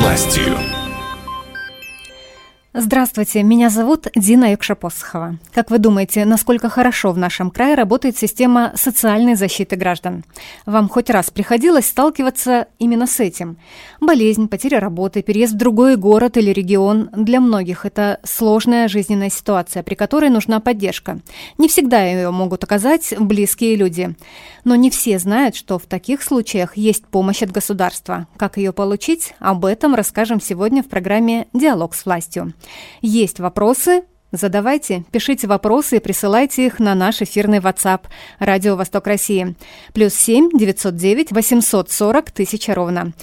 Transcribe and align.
властью. 0.00 0.77
Здравствуйте, 2.74 3.42
меня 3.42 3.70
зовут 3.70 4.08
Дина 4.14 4.52
Юкшапосхова. 4.52 5.38
Как 5.54 5.70
вы 5.70 5.78
думаете, 5.78 6.26
насколько 6.26 6.68
хорошо 6.68 7.12
в 7.12 7.18
нашем 7.18 7.50
крае 7.50 7.74
работает 7.74 8.18
система 8.18 8.72
социальной 8.74 9.36
защиты 9.36 9.74
граждан? 9.74 10.22
Вам 10.66 10.90
хоть 10.90 11.08
раз 11.08 11.30
приходилось 11.30 11.86
сталкиваться 11.86 12.66
именно 12.78 13.06
с 13.06 13.20
этим? 13.20 13.56
Болезнь, 14.02 14.48
потеря 14.48 14.80
работы, 14.80 15.22
переезд 15.22 15.54
в 15.54 15.56
другой 15.56 15.96
город 15.96 16.36
или 16.36 16.50
регион– 16.50 17.08
для 17.16 17.40
многих 17.40 17.86
это 17.86 18.20
сложная 18.22 18.86
жизненная 18.88 19.30
ситуация, 19.30 19.82
при 19.82 19.94
которой 19.94 20.28
нужна 20.28 20.60
поддержка. 20.60 21.20
Не 21.56 21.68
всегда 21.68 22.04
ее 22.04 22.30
могут 22.30 22.64
оказать 22.64 23.14
близкие 23.18 23.76
люди. 23.76 24.14
Но 24.64 24.76
не 24.76 24.90
все 24.90 25.18
знают, 25.18 25.56
что 25.56 25.78
в 25.78 25.86
таких 25.86 26.22
случаях 26.22 26.76
есть 26.76 27.06
помощь 27.06 27.42
от 27.42 27.50
государства. 27.50 28.26
Как 28.36 28.58
ее 28.58 28.74
получить? 28.74 29.34
Об 29.38 29.64
этом 29.64 29.94
расскажем 29.94 30.38
сегодня 30.38 30.82
в 30.82 30.88
программе 30.88 31.48
«Диалог 31.54 31.94
с 31.94 32.04
властью». 32.04 32.52
Есть 33.00 33.40
вопросы? 33.40 34.02
Задавайте, 34.30 35.04
пишите 35.10 35.46
вопросы 35.46 35.96
и 35.96 36.00
присылайте 36.00 36.66
их 36.66 36.80
на 36.80 36.94
наш 36.94 37.22
эфирный 37.22 37.58
WhatsApp 37.60 38.02
«Радио 38.38 38.76
Восток 38.76 39.06
России». 39.06 39.56
Плюс 39.94 40.14
7 40.14 40.50
909 40.52 41.32
840 41.32 42.30
тысяча 42.30 42.74
ровно. 42.74 43.14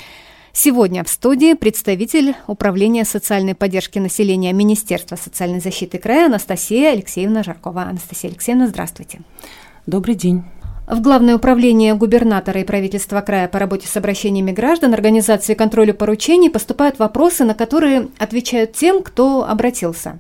Сегодня 0.51 1.03
в 1.03 1.09
студии 1.09 1.53
представитель 1.53 2.33
Управления 2.47 3.05
социальной 3.05 3.53
поддержки 3.55 3.99
населения 3.99 4.53
Министерства 4.53 5.15
социальной 5.15 5.59
защиты 5.59 5.99
края 5.99 6.27
Анастасия 6.27 6.93
Алексеевна 6.93 7.43
Жаркова. 7.43 7.83
Анастасия 7.83 8.31
Алексеевна, 8.31 8.67
здравствуйте. 8.67 9.19
Добрый 9.85 10.15
день. 10.15 10.43
В 10.87 11.01
Главное 11.01 11.35
управление 11.35 11.95
губернатора 11.95 12.61
и 12.61 12.63
правительства 12.63 13.21
края 13.21 13.47
по 13.47 13.57
работе 13.57 13.87
с 13.87 13.97
обращениями 13.97 14.51
граждан, 14.51 14.93
организации 14.93 15.53
и 15.53 15.55
контролю 15.55 15.95
поручений 15.95 16.51
поступают 16.51 16.99
вопросы, 16.99 17.43
на 17.43 17.55
которые 17.55 18.09
отвечают 18.19 18.73
тем, 18.73 19.01
кто 19.01 19.47
обратился. 19.49 20.19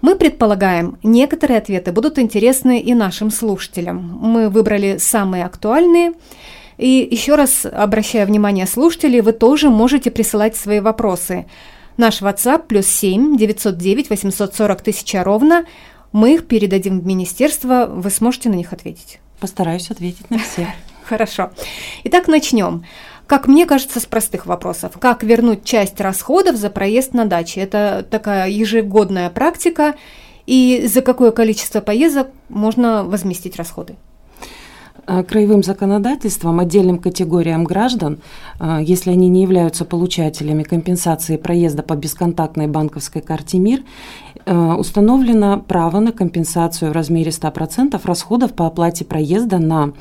Мы 0.00 0.16
предполагаем, 0.16 0.96
некоторые 1.02 1.58
ответы 1.58 1.92
будут 1.92 2.18
интересны 2.18 2.80
и 2.80 2.94
нашим 2.94 3.30
слушателям. 3.30 4.18
Мы 4.22 4.48
выбрали 4.48 4.96
самые 4.96 5.44
актуальные. 5.44 6.12
И 6.78 7.06
еще 7.10 7.34
раз 7.34 7.66
обращаю 7.66 8.26
внимание 8.26 8.66
слушателей, 8.66 9.20
вы 9.20 9.32
тоже 9.32 9.68
можете 9.68 10.10
присылать 10.10 10.56
свои 10.56 10.80
вопросы. 10.80 11.44
Наш 11.98 12.22
WhatsApp 12.22 12.66
плюс 12.66 12.86
7 12.86 13.36
909 13.36 14.08
840 14.08 14.80
тысяча 14.80 15.22
ровно. 15.22 15.66
Мы 16.12 16.34
их 16.34 16.46
передадим 16.46 17.00
в 17.00 17.06
министерство, 17.06 17.86
вы 17.92 18.08
сможете 18.08 18.48
на 18.48 18.54
них 18.54 18.72
ответить. 18.72 19.20
Постараюсь 19.40 19.90
ответить 19.90 20.30
на 20.30 20.38
все. 20.38 20.74
Хорошо. 21.04 21.50
Итак, 22.04 22.28
начнем. 22.28 22.84
Как 23.26 23.46
мне 23.46 23.66
кажется, 23.66 24.00
с 24.00 24.06
простых 24.06 24.46
вопросов. 24.46 24.98
Как 24.98 25.22
вернуть 25.22 25.64
часть 25.64 26.00
расходов 26.00 26.56
за 26.56 26.70
проезд 26.70 27.12
на 27.14 27.26
даче? 27.26 27.60
Это 27.60 28.06
такая 28.10 28.48
ежегодная 28.48 29.30
практика. 29.30 29.96
И 30.46 30.86
за 30.86 31.02
какое 31.02 31.30
количество 31.30 31.80
поездок 31.80 32.28
можно 32.48 33.04
возместить 33.04 33.56
расходы? 33.56 33.96
Э, 35.10 35.22
краевым 35.22 35.62
законодательством 35.62 36.60
отдельным 36.60 36.98
категориям 36.98 37.64
граждан, 37.64 38.18
э, 38.60 38.80
если 38.82 39.10
они 39.10 39.30
не 39.30 39.40
являются 39.40 39.86
получателями 39.86 40.64
компенсации 40.64 41.38
проезда 41.38 41.82
по 41.82 41.94
бесконтактной 41.94 42.66
банковской 42.66 43.22
карте 43.22 43.58
МИР, 43.58 43.84
э, 44.44 44.74
установлено 44.74 45.64
право 45.66 46.00
на 46.00 46.12
компенсацию 46.12 46.90
в 46.90 46.94
размере 46.94 47.30
100% 47.30 48.04
расходов 48.04 48.52
по 48.52 48.66
оплате 48.66 49.06
проезда 49.06 49.58
на 49.58 49.92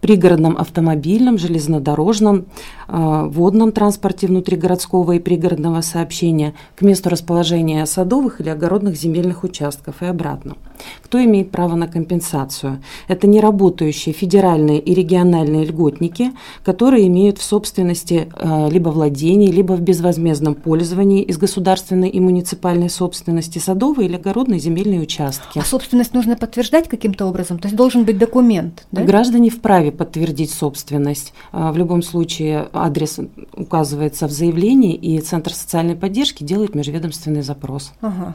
пригородном 0.00 0.56
автомобильном, 0.56 1.36
железнодорожном, 1.36 2.46
водном 2.86 3.72
транспорте 3.72 4.26
внутригородского 4.26 5.12
и 5.12 5.18
пригородного 5.18 5.80
сообщения 5.80 6.52
к 6.76 6.82
месту 6.82 7.08
расположения 7.08 7.86
садовых 7.86 8.40
или 8.40 8.50
огородных 8.50 8.96
земельных 8.96 9.42
участков 9.42 10.02
и 10.02 10.06
обратно. 10.06 10.56
Кто 11.02 11.22
имеет 11.24 11.50
право 11.50 11.76
на 11.76 11.88
компенсацию? 11.88 12.82
Это 13.08 13.26
неработающие 13.26 14.12
федеральные 14.12 14.53
и 14.56 14.94
региональные 14.94 15.64
льготники, 15.64 16.32
которые 16.64 17.06
имеют 17.08 17.38
в 17.38 17.42
собственности 17.42 18.28
э, 18.34 18.70
либо 18.70 18.90
владении, 18.90 19.50
либо 19.50 19.74
в 19.74 19.80
безвозмездном 19.80 20.54
пользовании 20.54 21.22
из 21.22 21.38
государственной 21.38 22.08
и 22.08 22.20
муниципальной 22.20 22.90
собственности 22.90 23.58
садовые 23.58 24.08
или 24.08 24.16
огородные 24.16 24.60
земельные 24.60 25.00
участки. 25.00 25.58
А 25.58 25.62
собственность 25.62 26.14
нужно 26.14 26.36
подтверждать 26.36 26.88
каким-то 26.88 27.26
образом? 27.26 27.58
То 27.58 27.66
есть 27.66 27.76
должен 27.76 28.04
быть 28.04 28.18
документ? 28.18 28.86
Да? 28.92 29.02
Граждане 29.02 29.50
вправе 29.50 29.92
подтвердить 29.92 30.52
собственность. 30.52 31.32
Э, 31.52 31.70
в 31.70 31.76
любом 31.76 32.02
случае 32.02 32.68
адрес 32.72 33.18
указывается 33.52 34.26
в 34.26 34.30
заявлении, 34.30 34.94
и 34.94 35.20
Центр 35.20 35.52
социальной 35.52 35.96
поддержки 35.96 36.44
делает 36.44 36.74
межведомственный 36.74 37.42
запрос. 37.42 37.92
Ага. 38.00 38.34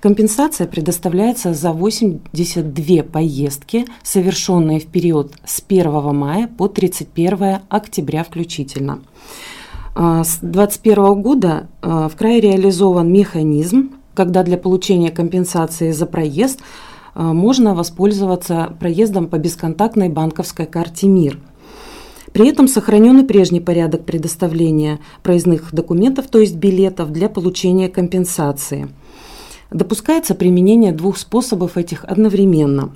Компенсация 0.00 0.68
предоставляется 0.68 1.54
за 1.54 1.72
82 1.72 3.02
поездки, 3.02 3.84
совершенные 4.04 4.78
в 4.78 4.86
период 4.86 5.32
с 5.44 5.60
1 5.66 6.14
мая 6.14 6.46
по 6.46 6.68
31 6.68 7.62
октября 7.68 8.22
включительно. 8.22 9.00
А, 9.96 10.22
с 10.22 10.38
2021 10.40 11.20
года 11.20 11.66
а, 11.82 12.08
в 12.08 12.14
крае 12.14 12.40
реализован 12.40 13.12
механизм, 13.12 13.90
когда 14.14 14.44
для 14.44 14.56
получения 14.56 15.10
компенсации 15.10 15.90
за 15.90 16.06
проезд 16.06 16.60
а, 17.14 17.32
можно 17.32 17.74
воспользоваться 17.74 18.76
проездом 18.78 19.26
по 19.26 19.36
бесконтактной 19.36 20.10
банковской 20.10 20.66
карте 20.66 21.08
МИР. 21.08 21.40
При 22.32 22.46
этом 22.46 22.68
сохранен 22.68 23.18
и 23.18 23.24
прежний 23.24 23.60
порядок 23.60 24.04
предоставления 24.04 25.00
проездных 25.24 25.74
документов, 25.74 26.28
то 26.28 26.38
есть 26.38 26.54
билетов 26.54 27.10
для 27.10 27.28
получения 27.28 27.88
компенсации– 27.88 28.88
Допускается 29.70 30.34
применение 30.34 30.92
двух 30.92 31.18
способов 31.18 31.76
этих 31.76 32.04
одновременно. 32.04 32.94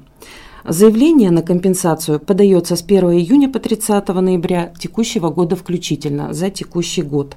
Заявление 0.64 1.30
на 1.30 1.42
компенсацию 1.42 2.20
подается 2.20 2.76
с 2.76 2.82
1 2.82 3.04
июня 3.12 3.50
по 3.50 3.58
30 3.58 4.08
ноября 4.08 4.72
текущего 4.78 5.28
года 5.28 5.56
включительно 5.56 6.32
за 6.32 6.50
текущий 6.50 7.02
год. 7.02 7.36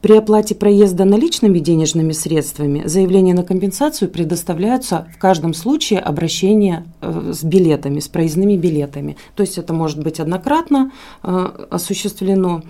При 0.00 0.16
оплате 0.16 0.54
проезда 0.54 1.04
наличными 1.04 1.58
денежными 1.58 2.12
средствами 2.12 2.82
заявление 2.86 3.34
на 3.34 3.44
компенсацию 3.44 4.10
предоставляются 4.10 5.08
в 5.14 5.18
каждом 5.18 5.54
случае 5.54 6.00
обращение 6.00 6.84
э, 7.00 7.32
с 7.32 7.44
билетами, 7.44 8.00
с 8.00 8.08
проездными 8.08 8.56
билетами. 8.56 9.16
То 9.36 9.42
есть 9.42 9.58
это 9.58 9.72
может 9.72 10.02
быть 10.02 10.20
однократно 10.20 10.92
э, 11.22 11.66
осуществлено 11.70 12.62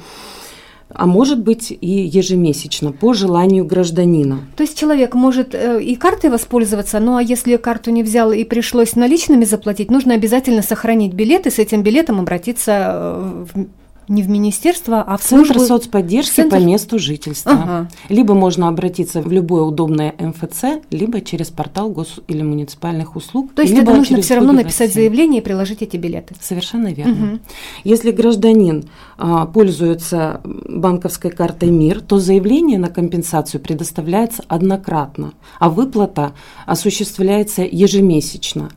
а 0.95 1.07
может 1.07 1.41
быть 1.41 1.71
и 1.71 1.87
ежемесячно 1.87 2.93
по 2.93 3.13
желанию 3.13 3.65
гражданина. 3.65 4.41
То 4.57 4.63
есть 4.63 4.79
человек 4.79 5.15
может 5.15 5.55
э, 5.55 5.83
и 5.83 5.95
картой 5.97 6.31
воспользоваться, 6.31 7.01
ну 7.01 7.17
а 7.17 7.23
если 7.23 7.57
карту 7.57 7.91
не 7.91 8.03
взял 8.03 8.33
и 8.33 8.45
пришлось 8.45 8.97
наличными 8.97 9.45
заплатить, 9.45 9.91
нужно 9.91 10.15
обязательно 10.15 10.63
сохранить 10.63 11.13
билет 11.13 11.47
и 11.47 11.51
с 11.51 11.59
этим 11.59 11.83
билетом 11.83 12.21
обратиться 12.21 12.73
э, 12.73 13.45
в 13.53 13.67
не 14.09 14.23
в 14.23 14.29
министерство, 14.29 15.03
а 15.03 15.17
в 15.17 15.23
Центр 15.23 15.59
соцподдержки 15.59 16.35
Центр... 16.35 16.57
по 16.57 16.61
месту 16.61 16.99
жительства. 16.99 17.53
Ага. 17.53 17.89
Либо 18.09 18.35
можно 18.35 18.69
обратиться 18.69 19.23
в 19.23 19.31
любое 19.31 19.63
удобное 19.63 20.15
МФЦ, 20.19 20.83
либо 20.91 21.21
через 21.21 21.51
портал 21.51 21.91
гос- 21.91 22.23
или 22.29 22.43
муниципальных 22.43 23.17
услуг. 23.17 23.53
То 23.55 23.63
есть 23.63 23.75
это 23.75 23.95
нужно 23.95 24.21
все 24.21 24.37
равно 24.37 24.53
написать 24.53 24.93
заявление 24.93 25.41
и 25.41 25.45
приложить 25.45 25.83
эти 25.83 25.97
билеты. 25.97 26.35
Совершенно 26.41 26.93
верно. 26.93 27.13
Угу. 27.13 27.39
Если 27.85 28.11
гражданин 28.11 28.85
а, 29.19 29.47
пользуется 29.47 30.41
банковской 30.45 31.31
картой 31.31 31.71
МИР, 31.71 32.01
то 32.01 32.19
заявление 32.19 32.79
на 32.79 32.89
компенсацию 32.89 33.61
предоставляется 33.61 34.45
однократно, 34.49 35.33
а 35.59 35.71
выплата 35.71 36.33
осуществляется 36.67 37.63
ежемесячно. 37.63 38.71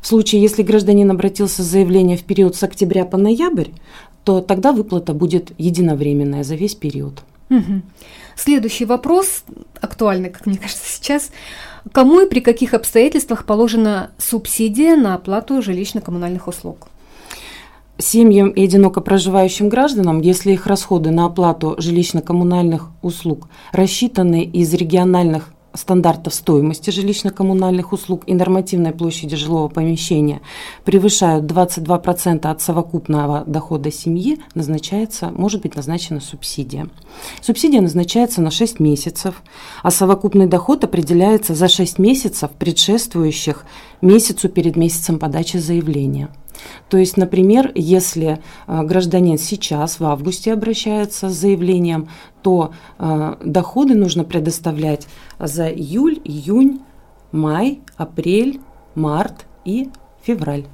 В 0.00 0.06
случае, 0.06 0.42
если 0.42 0.62
гражданин 0.62 1.10
обратился 1.10 1.62
с 1.62 1.66
заявлением 1.66 2.18
в 2.18 2.22
период 2.22 2.54
с 2.54 2.62
октября 2.62 3.04
по 3.04 3.16
ноябрь, 3.16 3.68
то 4.24 4.40
тогда 4.40 4.72
выплата 4.72 5.14
будет 5.14 5.52
единовременная 5.58 6.44
за 6.44 6.54
весь 6.54 6.74
период. 6.74 7.22
Угу. 7.50 7.82
Следующий 8.36 8.84
вопрос, 8.84 9.44
актуальный, 9.80 10.30
как 10.30 10.46
мне 10.46 10.58
кажется, 10.58 10.84
сейчас. 10.86 11.30
Кому 11.92 12.20
и 12.20 12.28
при 12.28 12.40
каких 12.40 12.74
обстоятельствах 12.74 13.46
положена 13.46 14.10
субсидия 14.18 14.96
на 14.96 15.14
оплату 15.14 15.60
жилищно-коммунальных 15.62 16.46
услуг? 16.46 16.88
Семьям 17.96 18.50
и 18.50 18.62
одиноко 18.62 19.00
проживающим 19.00 19.68
гражданам, 19.68 20.20
если 20.20 20.52
их 20.52 20.66
расходы 20.66 21.10
на 21.10 21.24
оплату 21.26 21.76
жилищно-коммунальных 21.78 22.82
услуг 23.02 23.48
рассчитаны 23.72 24.44
из 24.44 24.72
региональных 24.72 25.50
стандартов 25.78 26.34
стоимости 26.34 26.90
жилищно-коммунальных 26.90 27.92
услуг 27.92 28.22
и 28.26 28.34
нормативной 28.34 28.92
площади 28.92 29.36
жилого 29.36 29.68
помещения 29.68 30.40
превышают 30.84 31.44
22% 31.44 32.46
от 32.46 32.60
совокупного 32.60 33.44
дохода 33.46 33.90
семьи, 33.90 34.40
назначается, 34.54 35.30
может 35.30 35.62
быть 35.62 35.76
назначена 35.76 36.20
субсидия. 36.20 36.88
Субсидия 37.40 37.80
назначается 37.80 38.42
на 38.42 38.50
6 38.50 38.80
месяцев, 38.80 39.42
а 39.82 39.90
совокупный 39.90 40.46
доход 40.46 40.84
определяется 40.84 41.54
за 41.54 41.68
6 41.68 41.98
месяцев, 41.98 42.50
предшествующих 42.58 43.64
месяцу 44.00 44.48
перед 44.48 44.76
месяцем 44.76 45.18
подачи 45.18 45.56
заявления. 45.56 46.28
То 46.88 46.96
есть, 46.96 47.16
например, 47.16 47.72
если 47.74 48.38
э, 48.66 48.82
гражданин 48.82 49.38
сейчас 49.38 50.00
в 50.00 50.04
августе 50.04 50.52
обращается 50.52 51.28
с 51.28 51.34
заявлением, 51.34 52.08
то 52.42 52.72
э, 52.98 53.36
доходы 53.44 53.94
нужно 53.94 54.24
предоставлять 54.24 55.06
за 55.38 55.68
июль, 55.68 56.20
июнь, 56.24 56.80
май, 57.32 57.80
апрель, 57.96 58.60
март 58.94 59.46
и 59.64 59.90
февраль. 60.22 60.64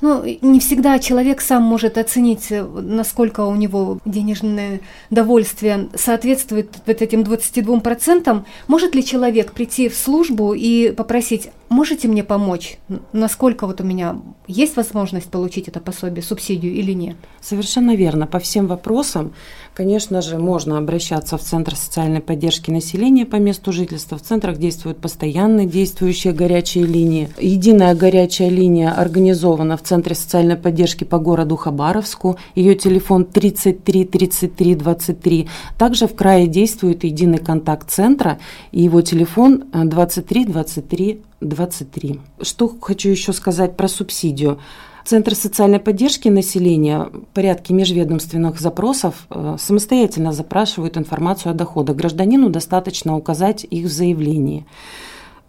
Ну, 0.00 0.22
не 0.42 0.60
всегда 0.60 0.98
человек 0.98 1.40
сам 1.40 1.62
может 1.62 1.96
оценить, 1.96 2.50
э, 2.50 2.62
насколько 2.62 3.40
у 3.46 3.54
него 3.54 3.98
денежное 4.04 4.80
довольствие 5.08 5.88
соответствует 5.94 6.76
вот 6.84 7.00
этим 7.00 7.22
22%. 7.22 8.44
Может 8.66 8.94
ли 8.94 9.02
человек 9.02 9.52
прийти 9.52 9.88
в 9.88 9.96
службу 9.96 10.52
и 10.52 10.90
попросить, 10.90 11.50
можете 11.74 12.08
мне 12.08 12.24
помочь? 12.24 12.78
Насколько 13.12 13.66
вот 13.66 13.80
у 13.80 13.84
меня 13.84 14.16
есть 14.46 14.76
возможность 14.76 15.30
получить 15.30 15.68
это 15.68 15.80
пособие, 15.80 16.22
субсидию 16.22 16.72
или 16.72 16.92
нет? 16.92 17.16
Совершенно 17.40 17.96
верно. 17.96 18.26
По 18.26 18.38
всем 18.38 18.66
вопросам 18.66 19.32
Конечно 19.74 20.22
же, 20.22 20.38
можно 20.38 20.78
обращаться 20.78 21.36
в 21.36 21.42
Центр 21.42 21.74
социальной 21.74 22.20
поддержки 22.20 22.70
населения 22.70 23.26
по 23.26 23.36
месту 23.36 23.72
жительства. 23.72 24.16
В 24.16 24.22
центрах 24.22 24.58
действуют 24.58 24.98
постоянные 24.98 25.66
действующие 25.66 26.32
горячие 26.32 26.84
линии. 26.84 27.28
Единая 27.40 27.96
горячая 27.96 28.50
линия 28.50 28.92
организована 28.92 29.76
в 29.76 29.82
Центре 29.82 30.14
социальной 30.14 30.54
поддержки 30.54 31.02
по 31.02 31.18
городу 31.18 31.56
Хабаровску. 31.56 32.36
Ее 32.54 32.76
телефон 32.76 33.24
33 33.24 34.04
33 34.04 34.74
23. 34.76 35.48
Также 35.76 36.06
в 36.06 36.14
крае 36.14 36.46
действует 36.46 37.02
единый 37.02 37.38
контакт 37.38 37.90
центра, 37.90 38.38
и 38.70 38.80
его 38.82 39.02
телефон 39.02 39.64
23 39.72 40.44
23 40.44 41.20
23. 41.44 42.20
Что 42.42 42.68
хочу 42.80 43.10
еще 43.10 43.32
сказать 43.32 43.76
про 43.76 43.88
субсидию. 43.88 44.58
Центр 45.04 45.34
социальной 45.34 45.80
поддержки 45.80 46.28
населения 46.28 47.10
в 47.12 47.26
порядке 47.34 47.74
межведомственных 47.74 48.58
запросов 48.58 49.26
э, 49.28 49.56
самостоятельно 49.58 50.32
запрашивают 50.32 50.96
информацию 50.96 51.52
о 51.52 51.54
доходах. 51.54 51.96
Гражданину 51.96 52.48
достаточно 52.48 53.14
указать 53.14 53.64
их 53.64 53.84
в 53.86 53.92
заявлении. 53.92 54.64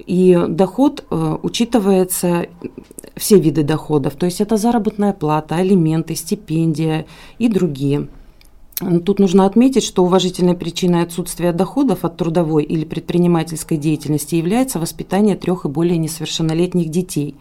И 0.05 0.37
доход 0.49 1.05
э, 1.09 1.37
учитывается 1.41 2.47
все 3.15 3.39
виды 3.39 3.63
доходов, 3.63 4.15
то 4.15 4.25
есть 4.25 4.41
это 4.41 4.57
заработная 4.57 5.13
плата, 5.13 5.55
алименты, 5.55 6.15
стипендия 6.15 7.05
и 7.39 7.47
другие. 7.47 8.09
Тут 8.77 9.19
нужно 9.19 9.45
отметить, 9.45 9.83
что 9.83 10.03
уважительной 10.03 10.53
причиной 10.53 11.03
отсутствия 11.03 11.53
доходов 11.53 12.03
от 12.03 12.17
трудовой 12.17 12.63
или 12.63 12.83
предпринимательской 12.83 13.77
деятельности 13.77 14.35
является 14.35 14.79
воспитание 14.79 15.37
трех 15.37 15.63
и 15.63 15.69
более 15.69 15.97
несовершеннолетних 15.97 16.89
детей. 16.89 17.35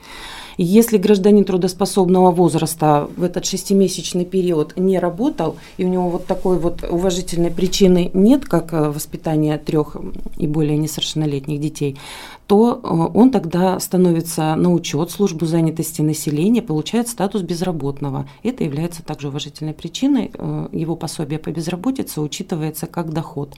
Если 0.57 0.99
гражданин 0.99 1.45
трудоспособного 1.45 2.31
возраста 2.31 3.09
в 3.17 3.25
этот 3.25 3.45
шестимесячный 3.45 4.25
период 4.25 4.77
не 4.77 4.99
работал, 4.99 5.57
и 5.79 5.85
у 5.85 5.89
него 5.89 6.09
вот 6.11 6.27
такой 6.27 6.59
вот 6.59 6.85
уважительной 6.89 7.51
причины 7.51 8.11
нет, 8.15 8.45
как 8.45 8.73
э, 8.73 8.91
воспитание 8.91 9.59
трех 9.59 9.97
и 10.37 10.47
более 10.47 10.77
несовершеннолетних 10.77 11.61
детей, 11.61 11.99
то 12.47 12.81
э, 12.83 13.19
он 13.19 13.33
тогда 13.33 13.81
становится 13.81 14.55
на 14.55 14.73
учет 14.73 15.11
службу 15.11 15.45
занятости 15.45 16.03
населения, 16.03 16.63
получает 16.63 17.09
статус 17.09 17.43
безработного. 17.43 18.29
Это 18.45 18.63
является 18.63 19.03
также 19.03 19.29
уважительной 19.29 19.75
причиной. 19.75 20.31
Э, 20.35 20.69
его 20.71 20.95
пособие 20.95 21.41
по 21.41 21.51
безработице 21.51 22.21
учитывается 22.21 22.87
как 22.87 23.13
доход. 23.13 23.55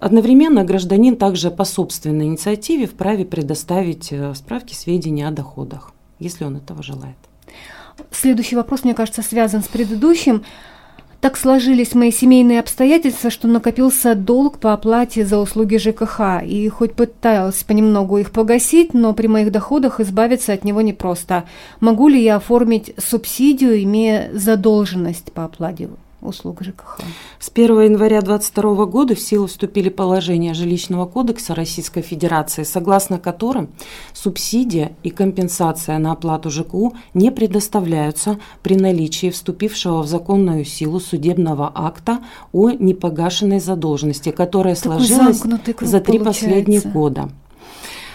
Одновременно 0.00 0.64
гражданин 0.64 1.16
также 1.16 1.50
по 1.50 1.64
собственной 1.64 2.26
инициативе 2.26 2.86
вправе 2.86 3.24
предоставить 3.24 4.12
справки, 4.34 4.74
сведения 4.74 5.26
о 5.26 5.30
доходах 5.30 5.92
если 6.18 6.44
он 6.44 6.56
этого 6.56 6.82
желает. 6.82 7.16
Следующий 8.10 8.56
вопрос, 8.56 8.84
мне 8.84 8.94
кажется, 8.94 9.22
связан 9.22 9.62
с 9.62 9.68
предыдущим. 9.68 10.44
Так 11.20 11.36
сложились 11.36 11.94
мои 11.94 12.12
семейные 12.12 12.60
обстоятельства, 12.60 13.28
что 13.28 13.48
накопился 13.48 14.14
долг 14.14 14.58
по 14.58 14.72
оплате 14.72 15.26
за 15.26 15.38
услуги 15.38 15.76
ЖКХ, 15.76 16.44
и 16.44 16.68
хоть 16.68 16.94
пыталась 16.94 17.64
понемногу 17.64 18.18
их 18.18 18.30
погасить, 18.30 18.94
но 18.94 19.12
при 19.14 19.26
моих 19.26 19.50
доходах 19.50 19.98
избавиться 19.98 20.52
от 20.52 20.62
него 20.62 20.80
непросто. 20.80 21.44
Могу 21.80 22.06
ли 22.06 22.22
я 22.22 22.36
оформить 22.36 22.94
субсидию, 22.98 23.82
имея 23.82 24.30
задолженность 24.32 25.32
по 25.32 25.44
оплате 25.44 25.88
услуг 26.20 26.62
ЖКХ. 26.62 27.00
С 27.38 27.50
1 27.54 27.80
января 27.80 28.20
2022 28.20 28.86
года 28.86 29.14
в 29.14 29.20
силу 29.20 29.46
вступили 29.46 29.88
положения 29.88 30.54
Жилищного 30.54 31.06
кодекса 31.06 31.54
Российской 31.54 32.02
Федерации, 32.02 32.64
согласно 32.64 33.18
которым 33.18 33.70
субсидия 34.12 34.92
и 35.02 35.10
компенсация 35.10 35.98
на 35.98 36.12
оплату 36.12 36.50
ЖКУ 36.50 36.94
не 37.14 37.30
предоставляются 37.30 38.38
при 38.62 38.76
наличии 38.76 39.30
вступившего 39.30 40.02
в 40.02 40.06
законную 40.06 40.64
силу 40.64 41.00
судебного 41.00 41.70
акта 41.74 42.18
о 42.52 42.70
непогашенной 42.70 43.60
задолженности, 43.60 44.30
которая 44.30 44.74
Такой 44.74 45.06
сложилась 45.06 45.42
за 45.80 46.00
три 46.00 46.18
последних 46.18 46.86
года. 46.86 47.30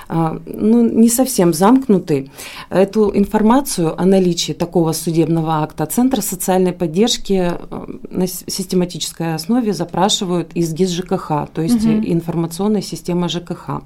А, 0.08 0.40
ну, 0.46 0.88
не 0.88 1.10
совсем 1.10 1.54
замкнутый. 1.54 2.32
Эту 2.70 3.12
информацию 3.16 4.00
о 4.00 4.06
наличии 4.06 4.54
такого 4.54 4.92
судебного 4.92 5.64
акта 5.64 5.86
Центр 5.86 6.22
социальной 6.22 6.74
поддержки 6.74 7.52
э, 7.54 7.86
на 8.10 8.28
систематической 8.28 9.36
основе 9.36 9.74
запрашивают 9.74 10.52
из 10.54 10.74
ГИС 10.74 10.92
ЖКХ, 10.92 11.28
то 11.54 11.62
есть 11.62 11.86
угу. 11.86 12.02
информационная 12.06 12.82
система 12.82 13.30
ЖКХ. 13.30 13.82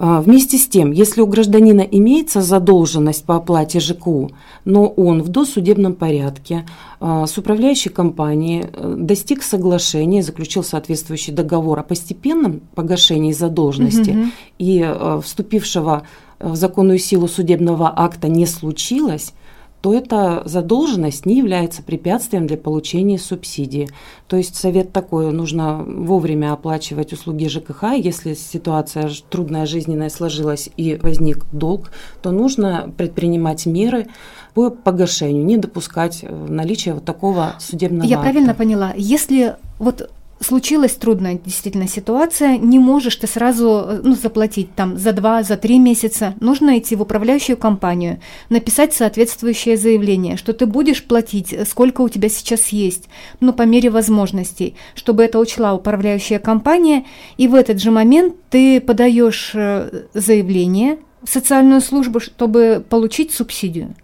А, 0.00 0.20
вместе 0.20 0.58
с 0.58 0.68
тем, 0.68 0.92
если 0.92 1.20
у 1.20 1.26
гражданина 1.26 1.80
имеется 1.80 2.40
задолженность 2.40 3.24
по 3.24 3.34
оплате 3.34 3.80
ЖКУ, 3.80 4.30
но 4.64 4.86
он 4.86 5.22
в 5.22 5.28
досудебном 5.28 5.94
порядке 5.94 6.64
а, 7.00 7.26
с 7.26 7.36
управляющей 7.36 7.90
компанией 7.90 8.66
э, 8.72 8.94
достиг 8.96 9.42
соглашения, 9.42 10.22
заключил 10.22 10.62
соответствующий 10.62 11.32
договор 11.32 11.80
о 11.80 11.82
постепенном 11.82 12.60
погашении 12.76 13.32
задолженности 13.32 14.10
угу. 14.10 14.26
и 14.58 14.84
э, 14.86 15.20
вступившего 15.24 16.04
в 16.38 16.54
законную 16.54 17.00
силу 17.00 17.26
судебного 17.26 17.92
акта 17.94 18.28
не 18.28 18.46
случилось, 18.46 19.32
то 19.80 19.94
эта 19.94 20.42
задолженность 20.44 21.24
не 21.24 21.38
является 21.38 21.82
препятствием 21.82 22.46
для 22.46 22.56
получения 22.56 23.18
субсидии. 23.18 23.88
То 24.26 24.36
есть 24.36 24.56
совет 24.56 24.92
такой, 24.92 25.32
нужно 25.32 25.84
вовремя 25.84 26.52
оплачивать 26.52 27.12
услуги 27.12 27.46
ЖКХ. 27.46 27.92
Если 27.96 28.34
ситуация 28.34 29.10
трудная, 29.30 29.66
жизненная 29.66 30.10
сложилась 30.10 30.68
и 30.76 30.96
возник 30.96 31.46
долг, 31.52 31.90
то 32.22 32.30
нужно 32.30 32.92
предпринимать 32.96 33.66
меры 33.66 34.08
по 34.54 34.70
погашению, 34.70 35.44
не 35.44 35.56
допускать 35.56 36.20
э, 36.22 36.46
наличия 36.48 36.94
вот 36.94 37.04
такого 37.04 37.54
судебного 37.60 38.08
Я 38.08 38.16
акта. 38.16 38.30
правильно 38.30 38.54
поняла, 38.54 38.92
если 38.96 39.56
вот 39.78 40.10
случилась 40.40 40.94
трудная 40.94 41.34
действительно 41.34 41.88
ситуация, 41.88 42.56
не 42.58 42.78
можешь 42.78 43.16
ты 43.16 43.26
сразу 43.26 43.84
э, 43.86 44.00
ну, 44.02 44.14
заплатить 44.14 44.74
там 44.74 44.96
за 44.96 45.12
два, 45.12 45.42
за 45.42 45.56
три 45.56 45.78
месяца, 45.78 46.34
нужно 46.40 46.78
идти 46.78 46.96
в 46.96 47.02
управляющую 47.02 47.56
компанию, 47.56 48.20
написать 48.48 48.92
соответствующее 48.94 49.76
заявление, 49.76 50.36
что 50.36 50.52
ты 50.52 50.66
будешь 50.66 51.04
платить, 51.04 51.52
э, 51.52 51.64
сколько 51.64 52.02
у 52.02 52.08
тебя 52.08 52.28
сейчас 52.28 52.68
есть, 52.68 53.08
ну, 53.40 53.52
по 53.52 53.62
мере 53.62 53.90
возможностей, 53.90 54.74
чтобы 54.94 55.24
это 55.24 55.38
учла 55.38 55.74
управляющая 55.74 56.38
компания, 56.38 57.04
и 57.36 57.48
в 57.48 57.54
этот 57.54 57.80
же 57.80 57.90
момент 57.90 58.34
ты 58.50 58.80
подаешь 58.80 59.52
э, 59.54 60.04
заявление 60.14 60.98
социальную 61.24 61.80
службу, 61.80 62.20
чтобы 62.20 62.84
получить 62.88 63.32
субсидию. 63.32 63.94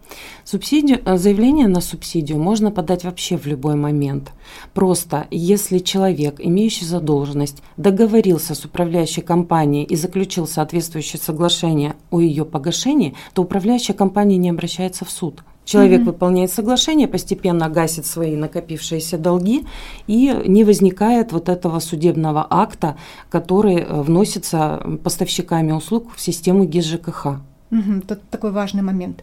Субсидию, 0.45 1.01
э, 1.05 1.17
заявление 1.17 1.69
на 1.69 1.81
субсидию 1.81 2.39
можно 2.39 2.71
подать 2.71 3.05
вообще 3.05 3.37
в 3.37 3.47
любой 3.47 3.77
момент. 3.77 4.33
Просто 4.75 5.27
если 5.31 5.79
человек, 5.79 6.37
имеющий 6.39 6.85
задолженность, 6.85 7.63
договорился 7.77 8.55
с 8.55 8.65
управляющей 8.65 9.23
компанией 9.23 9.85
и 9.85 9.97
заключил 9.97 10.47
соответствующее 10.47 11.21
соглашение 11.21 11.97
о 12.11 12.21
ее 12.21 12.45
погашении, 12.45 13.15
то 13.33 13.43
управляющая 13.43 13.95
компания 13.95 14.37
не 14.37 14.51
обращается 14.51 15.05
в 15.05 15.11
суд. 15.11 15.43
Человек 15.65 16.03
mm 16.03 16.05
выполняет 16.05 16.53
соглашение, 16.53 17.09
постепенно 17.09 17.69
гасит 17.69 18.07
свои 18.07 18.37
накопившиеся 18.37 19.19
долги, 19.19 19.67
и 20.07 20.43
не 20.47 20.65
возникает 20.65 21.33
вот 21.33 21.49
этого 21.49 21.81
судебного 21.81 22.47
акта, 22.51 22.97
который 23.31 23.77
э, 23.77 24.03
вносится 24.03 24.83
поставщиками 25.03 25.73
услуг 25.73 26.15
в 26.15 26.21
систему 26.21 26.65
ГИС 26.65 26.85
ЖКХ. 26.85 27.27
Угу, 27.71 28.03
тут 28.07 28.21
такой 28.31 28.53
важный 28.53 28.83
момент 28.83 29.23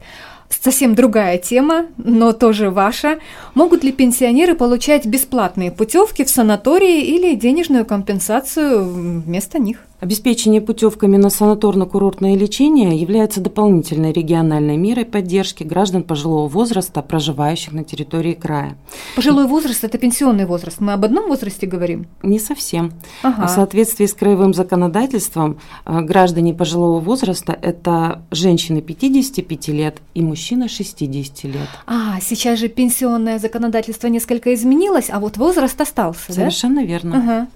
совсем 0.53 0.95
другая 0.95 1.37
тема, 1.37 1.85
но 1.97 2.33
тоже 2.33 2.69
ваша. 2.69 3.19
Могут 3.53 3.83
ли 3.83 3.91
пенсионеры 3.91 4.55
получать 4.55 5.05
бесплатные 5.05 5.71
путевки 5.71 6.23
в 6.23 6.29
санатории 6.29 7.01
или 7.05 7.35
денежную 7.35 7.85
компенсацию 7.85 8.83
вместо 8.83 9.59
них? 9.59 9.77
Обеспечение 10.01 10.61
путевками 10.61 11.15
на 11.17 11.27
санаторно-курортное 11.27 12.35
лечение 12.35 12.97
является 12.97 13.39
дополнительной 13.39 14.11
региональной 14.11 14.75
мерой 14.75 15.05
поддержки 15.05 15.63
граждан 15.63 16.01
пожилого 16.01 16.47
возраста, 16.47 17.03
проживающих 17.03 17.71
на 17.71 17.83
территории 17.83 18.33
края. 18.33 18.75
Пожилой 19.15 19.45
возраст– 19.45 19.83
это 19.83 19.99
пенсионный 19.99 20.47
возраст. 20.47 20.79
Мы 20.79 20.93
об 20.93 21.05
одном 21.05 21.27
возрасте 21.27 21.67
говорим? 21.67 22.07
Не 22.23 22.39
совсем. 22.39 22.93
Ага. 23.21 23.45
В 23.45 23.49
соответствии 23.51 24.07
с 24.07 24.15
краевым 24.15 24.55
законодательством 24.55 25.59
э, 25.85 26.01
граждане 26.01 26.55
пожилого 26.55 26.99
возраста– 26.99 27.55
это 27.61 28.23
женщины 28.31 28.81
55 28.81 29.67
лет 29.67 29.97
и 30.15 30.23
мужчина 30.41 30.67
60 30.67 31.43
лет. 31.43 31.69
А, 31.85 32.19
сейчас 32.19 32.57
же 32.57 32.67
пенсионное 32.67 33.37
законодательство 33.37 34.07
несколько 34.07 34.55
изменилось, 34.55 35.11
а 35.11 35.19
вот 35.19 35.37
возраст 35.37 35.79
остался, 35.79 36.33
Совершенно 36.33 36.81
да? 36.81 36.87
верно. 36.87 37.17
Ага. 37.17 37.47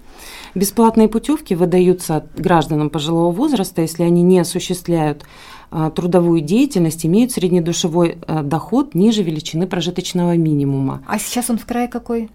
Бесплатные 0.54 1.10
путевки 1.10 1.56
выдаются 1.56 2.28
гражданам 2.38 2.92
пожилого 2.92 3.32
возраста, 3.32 3.82
если 3.82 4.04
они 4.04 4.22
не 4.22 4.38
осуществляют 4.38 5.26
а, 5.72 5.90
трудовую 5.90 6.42
деятельность, 6.42 7.08
имеют 7.08 7.32
среднедушевой 7.32 8.20
а, 8.28 8.44
доход 8.44 8.94
ниже 8.94 9.24
величины 9.24 9.66
прожиточного 9.66 10.38
минимума. 10.38 11.02
А 11.08 11.18
сейчас 11.18 11.50
он 11.50 11.58
в 11.58 11.66
крае 11.66 11.88
какой? 11.88 12.30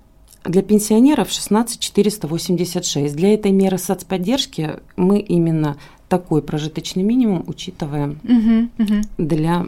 Для 0.45 0.63
пенсионеров 0.63 1.31
16 1.31 1.79
486. 1.79 3.15
Для 3.15 3.35
этой 3.35 3.53
меры 3.53 3.79
соцподдержки 3.79 4.81
мы 4.97 5.21
именно 5.21 5.77
такой 6.11 6.43
прожиточный 6.43 7.05
минимум 7.05 7.45
учитываем 7.47 8.19
угу, 8.25 8.69
угу. 8.83 9.01
для 9.17 9.67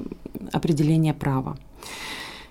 определения 0.52 1.14
права. 1.14 1.56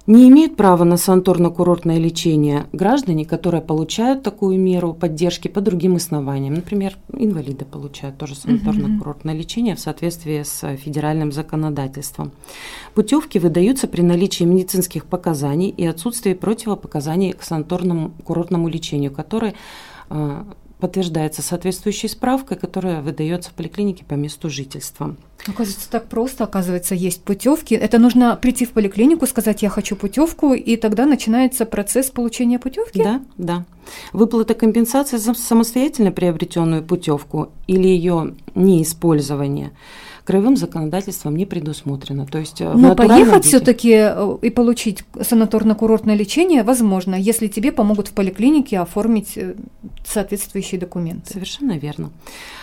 Не 0.08 0.30
имеют 0.30 0.56
права 0.56 0.84
на 0.84 0.96
санаторно-курортное 0.96 2.00
лечение 2.00 2.66
граждане, 2.74 3.24
которые 3.24 3.62
получают 3.62 4.24
такую 4.24 4.58
меру 4.60 4.94
поддержки 4.94 5.48
по 5.48 5.62
другим 5.62 5.98
основаниям. 5.98 6.56
Например, 6.56 6.98
инвалиды 7.14 7.66
получают 7.66 8.18
тоже 8.18 8.34
санаторно-курортное 8.34 9.36
лечение 9.36 9.76
в 9.76 9.80
соответствии 9.80 10.42
с 10.42 10.76
федеральным 10.78 11.32
законодательством. 11.32 12.32
Путевки 12.96 13.38
выдаются 13.38 13.88
при 13.88 14.02
наличии 14.02 14.44
медицинских 14.44 15.06
показаний 15.06 15.70
и 15.70 15.86
отсутствии 15.86 16.34
противопоказаний 16.34 17.34
к 17.34 17.44
санаторному 17.44 18.12
курортному 18.24 18.70
лечению, 18.70 19.12
которые 19.12 19.54
а, 20.10 20.48
подтверждается 20.82 21.42
соответствующей 21.42 22.10
справкой, 22.10 22.58
которая 22.58 23.02
выдается 23.02 23.52
в 23.52 23.54
поликлинике 23.54 24.04
по 24.04 24.16
месту 24.16 24.50
жительства. 24.50 25.16
Оказывается, 25.48 25.90
так 25.90 26.08
просто, 26.08 26.44
оказывается, 26.44 26.94
есть 26.94 27.24
путевки. 27.24 27.74
Это 27.74 28.00
нужно 28.00 28.36
прийти 28.36 28.66
в 28.66 28.72
поликлинику, 28.72 29.26
сказать, 29.28 29.62
я 29.62 29.70
хочу 29.70 29.96
путевку, 29.96 30.54
и 30.54 30.76
тогда 30.76 31.06
начинается 31.06 31.66
процесс 31.66 32.12
получения 32.12 32.60
путевки? 32.60 33.02
Да, 33.02 33.22
да. 33.38 33.66
Выплата 34.12 34.54
компенсации 34.54 35.18
за 35.18 35.34
самостоятельно 35.34 36.12
приобретенную 36.12 36.84
путевку 36.84 37.52
или 37.68 37.88
ее 37.88 38.36
неиспользование– 38.56 39.72
краевым 40.24 40.56
законодательством 40.58 41.36
не 41.36 41.46
предусмотрено. 41.46 42.26
То 42.26 42.40
есть 42.40 42.62
э, 42.62 42.72
Но 42.72 42.96
поехать 42.96 43.46
все-таки 43.46 43.94
э, 43.94 44.38
и 44.42 44.50
получить 44.50 45.04
санаторно-курортное 45.16 46.16
лечение 46.16 46.64
возможно, 46.64 47.16
если 47.16 47.48
тебе 47.48 47.72
помогут 47.72 48.10
в 48.10 48.14
поликлинике 48.14 48.80
оформить 48.80 49.38
э, 49.38 49.56
соответствующие 50.06 50.80
документы. 50.80 51.34
Совершенно 51.34 51.78
верно. 51.78 52.12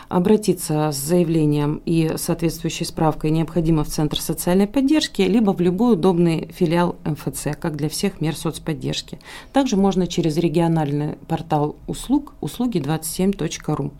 Обратиться 0.08 0.90
с 0.90 0.96
заявлением 0.96 1.82
и 1.84 2.12
соответствующей 2.16 2.84
справкой 2.84 3.30
необходимо 3.30 3.84
в 3.84 3.88
Центр 3.88 4.20
социальной 4.20 4.66
поддержки, 4.66 5.20
либо 5.22 5.50
в 5.52 5.60
любой 5.60 5.94
удобный 5.94 6.50
филиал 6.52 6.96
МФЦ, 7.04 7.48
как 7.60 7.76
для 7.76 7.90
всех 7.90 8.20
мер 8.20 8.34
соцподдержки. 8.34 9.18
Также 9.52 9.76
можно 9.76 10.06
через 10.06 10.38
региональный 10.38 11.16
портал 11.26 11.76
услуг 11.86 12.32
услуги27.ру. 12.40 13.92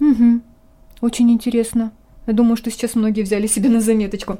Угу. 0.00 0.40
Очень 1.00 1.30
интересно. 1.30 1.92
Я 2.28 2.34
думаю, 2.34 2.58
что 2.58 2.70
сейчас 2.70 2.94
многие 2.94 3.22
взяли 3.22 3.46
себе 3.46 3.70
на 3.70 3.80
заметочку. 3.80 4.38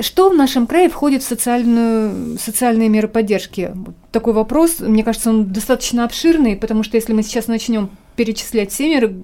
Что 0.00 0.30
в 0.30 0.36
нашем 0.36 0.66
крае 0.66 0.88
входит 0.88 1.22
в 1.22 1.26
социальную, 1.26 2.36
социальные 2.38 2.88
меры 2.88 3.06
поддержки? 3.06 3.72
Такой 4.10 4.32
вопрос, 4.32 4.80
мне 4.80 5.04
кажется, 5.04 5.30
он 5.30 5.52
достаточно 5.52 6.04
обширный, 6.04 6.56
потому 6.56 6.82
что 6.82 6.96
если 6.96 7.12
мы 7.12 7.22
сейчас 7.22 7.46
начнем 7.46 7.88
перечислять 8.16 8.72
все 8.72 8.88
меры 8.88 9.22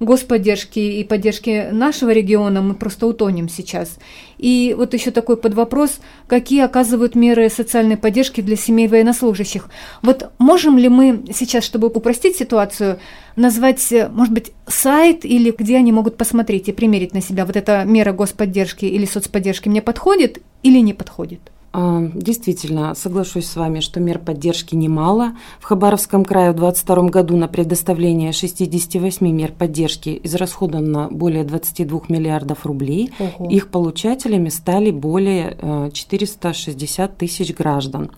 господдержки 0.00 0.78
и 0.78 1.04
поддержки 1.04 1.68
нашего 1.72 2.10
региона, 2.10 2.60
мы 2.62 2.74
просто 2.74 3.06
утонем 3.06 3.48
сейчас. 3.48 3.98
И 4.38 4.74
вот 4.76 4.94
еще 4.94 5.10
такой 5.10 5.36
под 5.36 5.54
вопрос, 5.54 5.98
какие 6.26 6.62
оказывают 6.62 7.14
меры 7.14 7.48
социальной 7.48 7.96
поддержки 7.96 8.40
для 8.40 8.56
семей 8.56 8.88
военнослужащих. 8.88 9.68
Вот 10.02 10.30
можем 10.38 10.76
ли 10.78 10.88
мы 10.88 11.24
сейчас, 11.32 11.64
чтобы 11.64 11.88
упростить 11.88 12.36
ситуацию, 12.36 12.98
назвать, 13.36 13.92
может 14.10 14.34
быть, 14.34 14.52
сайт 14.66 15.24
или 15.24 15.50
где 15.50 15.76
они 15.76 15.92
могут 15.92 16.16
посмотреть 16.16 16.68
и 16.68 16.72
примерить 16.72 17.14
на 17.14 17.22
себя 17.22 17.46
вот 17.46 17.56
эта 17.56 17.84
мера 17.84 18.12
господдержки 18.12 18.84
или 18.84 19.06
соцподдержки 19.06 19.68
мне 19.68 19.82
подходит 19.82 20.42
или 20.62 20.78
не 20.78 20.92
подходит? 20.92 21.40
Действительно, 21.76 22.94
соглашусь 22.94 23.46
с 23.46 23.54
вами, 23.54 23.80
что 23.80 24.00
мер 24.00 24.18
поддержки 24.18 24.74
немало. 24.74 25.36
В 25.60 25.64
Хабаровском 25.64 26.24
крае 26.24 26.52
в 26.52 26.56
2022 26.56 27.08
году 27.10 27.36
на 27.36 27.48
предоставление 27.48 28.32
68 28.32 29.30
мер 29.30 29.52
поддержки 29.52 30.18
израсходовано 30.22 31.08
более 31.10 31.44
22 31.44 32.02
миллиардов 32.08 32.64
рублей. 32.64 33.12
Ого. 33.18 33.50
Их 33.50 33.68
получателями 33.68 34.48
стали 34.48 34.90
более 34.90 35.90
460 35.92 37.10
э, 37.10 37.14
тысяч 37.18 37.54
граждан. 37.54 38.10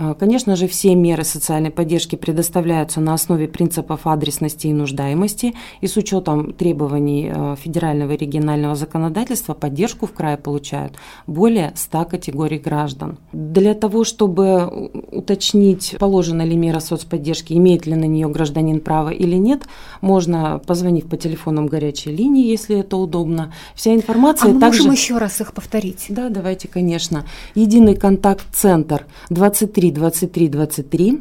А, 0.00 0.14
конечно 0.14 0.54
же, 0.54 0.68
все 0.68 0.94
меры 0.94 1.24
социальной 1.24 1.70
поддержки 1.70 2.14
предоставляются 2.14 3.00
на 3.00 3.14
основе 3.14 3.48
принципов 3.48 4.06
адресности 4.06 4.68
и 4.68 4.72
нуждаемости, 4.72 5.54
и 5.80 5.88
с 5.88 5.96
учетом 5.96 6.52
требований 6.52 7.32
а, 7.34 7.56
федерального 7.56 8.12
и 8.12 8.16
регионального 8.16 8.76
законодательства 8.76 9.54
поддержку 9.54 10.06
в 10.06 10.12
крае 10.12 10.36
получают 10.36 10.92
более 11.26 11.72
100 11.74 12.04
категорий 12.04 12.58
граждан. 12.58 13.18
Для 13.32 13.74
того, 13.74 14.04
чтобы 14.04 14.68
уточнить, 15.10 15.96
положена 15.98 16.42
ли 16.42 16.54
мера 16.54 16.78
соцподдержки, 16.78 17.54
имеет 17.54 17.86
ли 17.86 17.96
на 17.96 18.04
нее 18.04 18.28
гражданин 18.28 18.80
право 18.80 19.08
или 19.08 19.34
нет, 19.34 19.62
можно 20.00 20.60
позвонив 20.64 21.06
по 21.06 21.16
телефонам 21.16 21.66
горячей 21.66 22.14
линии, 22.14 22.46
если 22.46 22.78
это 22.78 22.96
удобно. 22.96 23.52
Вся 23.74 23.94
информация 23.96 24.50
а 24.50 24.54
мы 24.54 24.60
также... 24.60 24.82
можем 24.82 24.92
еще 24.92 25.18
раз 25.18 25.40
их 25.40 25.52
повторить? 25.52 26.06
Да, 26.08 26.28
давайте, 26.28 26.68
конечно. 26.68 27.24
Единый 27.56 27.96
контакт-центр 27.96 29.04
23 29.30 29.87
23 29.90 30.48
23 30.48 31.20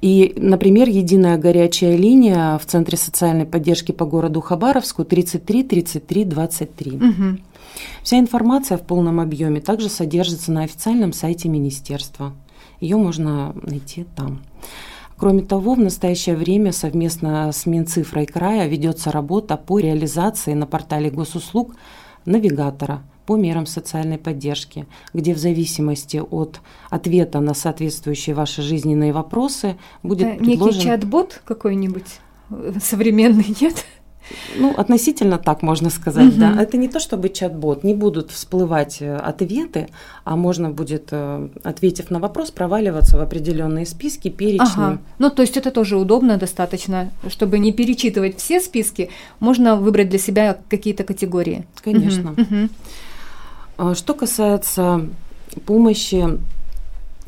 И, 0.00 0.34
например, 0.36 0.88
единая 0.88 1.38
горячая 1.38 1.96
линия 1.96 2.58
в 2.58 2.66
Центре 2.66 2.96
социальной 2.96 3.46
поддержки 3.46 3.92
по 3.92 4.04
городу 4.04 4.40
Хабаровску 4.40 5.04
33 5.04 5.64
33 5.64 6.24
23. 6.24 6.90
Угу. 6.96 7.02
Вся 8.02 8.18
информация 8.18 8.78
в 8.78 8.82
полном 8.82 9.20
объеме 9.20 9.60
также 9.60 9.88
содержится 9.88 10.52
на 10.52 10.62
официальном 10.64 11.12
сайте 11.12 11.48
министерства. 11.48 12.32
Ее 12.80 12.96
можно 12.96 13.54
найти 13.62 14.04
там. 14.16 14.42
Кроме 15.16 15.42
того, 15.42 15.74
в 15.74 15.78
настоящее 15.78 16.34
время 16.34 16.72
совместно 16.72 17.52
с 17.52 17.64
Минцифрой 17.66 18.26
края 18.26 18.66
ведется 18.66 19.12
работа 19.12 19.56
по 19.56 19.78
реализации 19.78 20.54
на 20.54 20.66
портале 20.66 21.10
госуслуг 21.10 21.74
навигатора– 22.24 23.02
по 23.26 23.36
мерам 23.36 23.66
социальной 23.66 24.18
поддержки, 24.18 24.86
где 25.14 25.34
в 25.34 25.38
зависимости 25.38 26.22
от 26.30 26.60
ответа 26.90 27.40
на 27.40 27.54
соответствующие 27.54 28.34
ваши 28.34 28.62
жизненные 28.62 29.12
вопросы 29.12 29.76
будет 30.02 30.28
Это 30.28 30.44
предложен... 30.44 30.78
Некий 30.78 30.88
чат-бот 30.88 31.42
какой-нибудь 31.44 32.20
э, 32.50 32.72
современный, 32.80 33.54
нет? 33.60 33.84
Ну, 34.56 34.74
относительно 34.76 35.38
так 35.38 35.62
можно 35.62 35.90
сказать, 35.90 36.28
угу. 36.28 36.40
да. 36.40 36.62
Это 36.62 36.76
не 36.76 36.88
то, 36.88 37.00
чтобы 37.00 37.28
чат-бот, 37.28 37.84
не 37.84 37.94
будут 37.94 38.30
всплывать 38.30 38.98
э, 39.00 39.16
ответы, 39.16 39.88
а 40.24 40.36
можно 40.36 40.70
будет, 40.70 41.08
э, 41.10 41.48
ответив 41.64 42.10
на 42.10 42.18
вопрос, 42.18 42.50
проваливаться 42.50 43.18
в 43.18 43.20
определенные 43.20 43.86
списки, 43.86 44.28
перечни. 44.28 44.64
Ага. 44.64 44.98
Ну, 45.18 45.30
то 45.30 45.42
есть 45.42 45.56
это 45.56 45.70
тоже 45.70 45.96
удобно 45.96 46.36
достаточно, 46.36 47.10
чтобы 47.28 47.58
не 47.58 47.72
перечитывать 47.72 48.38
все 48.38 48.60
списки, 48.60 49.10
можно 49.40 49.76
выбрать 49.76 50.08
для 50.08 50.18
себя 50.18 50.58
какие-то 50.68 51.04
категории. 51.04 51.66
Конечно. 51.82 52.32
Угу. 52.32 52.42
Угу. 52.42 52.68
А 53.76 53.94
что 53.94 54.14
касается 54.14 55.08
помощи 55.66 56.38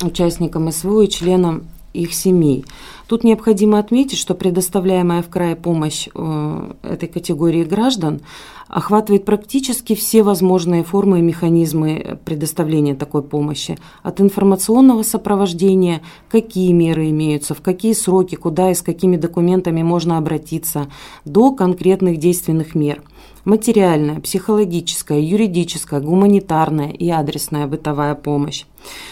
участникам 0.02 0.70
СВО 0.70 1.02
и 1.02 1.08
членам 1.08 1.68
их 1.92 2.12
семей. 2.12 2.64
Тут 3.06 3.22
необходимо 3.22 3.78
отметить, 3.78 4.18
что 4.18 4.34
предоставляемая 4.34 5.22
в 5.22 5.28
крае 5.28 5.56
помощь 5.56 6.08
э, 6.14 6.72
этой 6.82 7.08
категории 7.08 7.64
граждан 7.64 8.22
охватывает 8.66 9.26
практически 9.26 9.94
все 9.94 10.22
возможные 10.22 10.84
формы 10.84 11.18
и 11.18 11.22
механизмы 11.22 12.18
предоставления 12.24 12.94
такой 12.94 13.22
помощи. 13.22 13.78
От 14.02 14.22
информационного 14.22 15.02
сопровождения, 15.02 16.00
какие 16.30 16.72
меры 16.72 17.10
имеются, 17.10 17.54
в 17.54 17.60
какие 17.60 17.92
сроки, 17.92 18.36
куда 18.36 18.70
и 18.70 18.74
с 18.74 18.80
какими 18.80 19.16
документами 19.16 19.82
можно 19.82 20.16
обратиться, 20.16 20.88
до 21.26 21.52
конкретных 21.52 22.18
действенных 22.18 22.74
мер– 22.74 23.02
материальная, 23.44 24.20
психологическая, 24.20 25.20
юридическая, 25.20 26.00
гуманитарная 26.00 26.90
и 26.90 27.10
адресная 27.10 27.66
бытовая 27.66 28.14
помощь. 28.14 28.64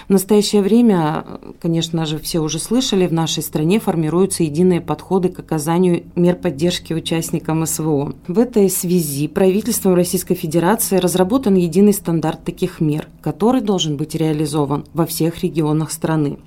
В 0.08 0.10
настоящее 0.10 0.62
время, 0.62 1.24
конечно 1.60 2.06
же, 2.06 2.18
все 2.18 2.40
уже 2.40 2.58
слышали, 2.58 3.06
в 3.06 3.12
нашей 3.12 3.42
стране 3.42 3.80
формируются 3.80 4.42
единые 4.42 4.80
подходы 4.80 5.28
к 5.28 5.38
оказанию 5.38 6.04
мер 6.16 6.36
поддержки 6.36 6.92
участникам 6.92 7.64
СВО. 7.66 8.14
В 8.26 8.38
этой 8.38 8.68
связи 8.68 9.28
правительством 9.28 9.94
Российской 9.94 10.34
Федерации 10.34 10.96
разработан 10.96 11.54
единый 11.54 11.92
стандарт 11.92 12.44
таких 12.44 12.80
мер, 12.80 13.08
который 13.20 13.60
должен 13.60 13.96
быть 13.96 14.14
реализован 14.14 14.84
во 14.92 15.06
всех 15.06 15.42
регионах 15.42 15.92
страны. 15.92 16.38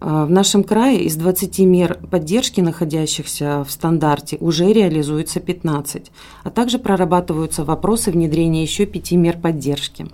А, 0.00 0.26
в 0.26 0.30
нашем 0.30 0.64
крае 0.64 1.04
из 1.04 1.16
20 1.16 1.60
мер 1.60 1.98
поддержки, 2.10 2.60
находящихся 2.60 3.64
в 3.64 3.70
стандарте, 3.70 4.36
уже 4.38 4.70
реализуется 4.70 5.40
15, 5.40 6.10
а 6.42 6.50
также 6.50 6.78
прорабатываются 6.78 7.64
вопросы 7.64 8.10
внедрения 8.10 8.62
еще 8.62 8.84
5 8.84 9.12
мер 9.12 9.38
поддержки. 9.38 10.06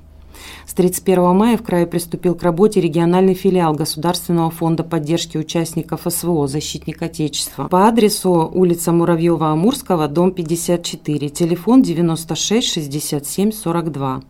С 0.70 0.74
31 0.74 1.34
мая 1.34 1.56
в 1.56 1.64
крае 1.64 1.84
приступил 1.84 2.36
к 2.36 2.44
работе 2.44 2.80
региональный 2.80 3.34
филиал 3.34 3.74
Государственного 3.74 4.52
фонда 4.52 4.84
поддержки 4.84 5.36
участников 5.36 6.02
СВО 6.08 6.46
«Защитник 6.46 7.02
Отечества» 7.02 7.66
по 7.66 7.88
адресу 7.88 8.48
улица 8.54 8.92
Муравьева-Амурского, 8.92 10.06
дом 10.06 10.30
54, 10.30 11.28
телефон 11.30 11.82
96 11.82 12.72
67 12.72 13.50
42. 13.50 14.22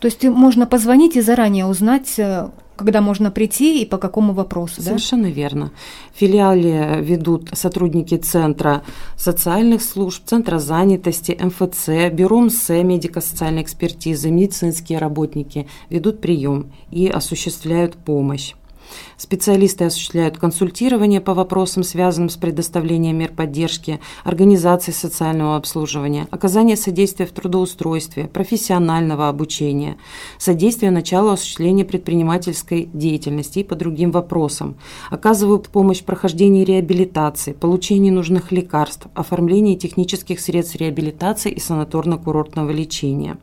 То 0.00 0.06
есть 0.06 0.24
можно 0.24 0.66
позвонить 0.66 1.14
и 1.14 1.20
заранее 1.20 1.66
узнать, 1.66 2.12
э, 2.18 2.48
когда 2.82 3.00
можно 3.00 3.30
прийти 3.30 3.82
и 3.82 3.86
по 3.86 3.98
какому 3.98 4.32
вопросу, 4.32 4.82
Совершенно 4.82 5.26
верно. 5.26 5.72
В 6.14 6.18
филиале 6.18 6.98
ведут 7.00 7.50
сотрудники 7.52 8.16
Центра 8.16 8.82
социальных 9.16 9.82
служб, 9.82 10.22
Центра 10.24 10.58
занятости, 10.58 11.38
МФЦ, 11.40 12.12
Бюро 12.12 12.40
МС, 12.40 12.68
медико-социальной 12.68 13.62
экспертизы, 13.62 14.30
медицинские 14.30 14.98
работники 14.98 15.68
ведут 15.90 16.20
прием 16.20 16.72
и 16.90 17.08
осуществляют 17.08 17.96
помощь. 17.96 18.54
Специалисты 19.16 19.84
осуществляют 19.84 20.38
консультирование 20.38 21.20
по 21.20 21.34
вопросам, 21.34 21.82
связанным 21.82 22.28
с 22.28 22.36
предоставлением 22.36 23.18
мер 23.18 23.32
поддержки, 23.32 24.00
организацией 24.24 24.94
социального 24.94 25.56
обслуживания, 25.56 26.26
оказание 26.30 26.76
содействия 26.76 27.26
в 27.26 27.32
трудоустройстве, 27.32 28.28
профессионального 28.28 29.28
обучения, 29.28 29.96
содействие 30.38 30.90
началу 30.90 31.30
осуществления 31.30 31.84
предпринимательской 31.84 32.88
деятельности 32.92 33.60
и 33.60 33.64
по 33.64 33.74
другим 33.74 34.10
вопросам, 34.10 34.76
оказывают 35.10 35.68
помощь 35.68 36.00
в 36.00 36.04
прохождении 36.04 36.64
реабилитации, 36.64 37.52
получении 37.52 38.10
нужных 38.10 38.52
лекарств, 38.52 39.06
оформлении 39.14 39.76
технических 39.76 40.40
средств 40.40 40.76
реабилитации 40.76 41.52
и 41.52 41.58
санаторно-курортного 41.58 42.72
лечения. 42.72 43.36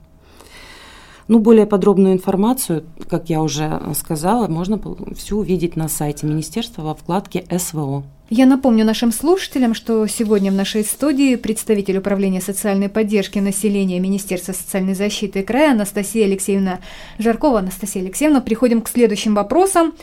Ну, 1.29 1.37
более 1.37 1.67
подробную 1.67 2.13
информацию, 2.13 2.85
как 3.07 3.29
я 3.29 3.43
уже 3.43 3.79
сказала, 3.95 4.47
можно 4.47 4.81
всю 5.15 5.37
увидеть 5.37 5.75
на 5.75 5.87
сайте 5.87 6.25
Министерства 6.25 6.81
во 6.81 6.95
вкладке 6.95 7.45
СВО. 7.55 8.03
Я 8.31 8.47
напомню 8.47 8.83
нашим 8.83 9.11
слушателям, 9.11 9.75
что 9.75 10.07
сегодня 10.07 10.51
в 10.51 10.55
нашей 10.55 10.83
студии 10.83 11.35
представитель 11.35 11.99
Управления 11.99 12.41
социальной 12.41 12.89
поддержки 12.89 13.37
населения 13.37 13.99
Министерства 13.99 14.53
социальной 14.53 14.95
защиты 14.95 15.43
края 15.43 15.73
Анастасия 15.73 16.25
Алексеевна 16.25 16.79
Жаркова. 17.19 17.59
Анастасия 17.59 18.01
Алексеевна, 18.01 18.41
приходим 18.41 18.81
к 18.81 18.89
следующим 18.89 19.35
вопросам. 19.35 19.93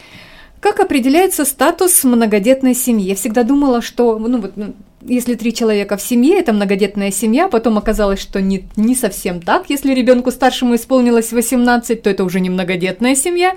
Как 0.60 0.78
определяется 0.78 1.44
статус 1.44 2.04
многодетной 2.04 2.74
семьи? 2.74 3.08
Я 3.08 3.16
всегда 3.16 3.42
думала, 3.42 3.82
что 3.82 4.16
ну, 4.20 4.40
вот, 4.40 4.52
ну, 4.54 4.74
если 5.08 5.34
три 5.34 5.52
человека 5.54 5.96
в 5.96 6.02
семье, 6.02 6.38
это 6.38 6.52
многодетная 6.52 7.10
семья, 7.10 7.48
потом 7.48 7.78
оказалось, 7.78 8.20
что 8.20 8.40
не, 8.40 8.64
не 8.76 8.94
совсем 8.94 9.40
так. 9.40 9.70
Если 9.70 9.94
ребенку 9.94 10.30
старшему 10.30 10.74
исполнилось 10.74 11.32
18, 11.32 12.02
то 12.02 12.10
это 12.10 12.24
уже 12.24 12.40
не 12.40 12.50
многодетная 12.50 13.14
семья. 13.14 13.54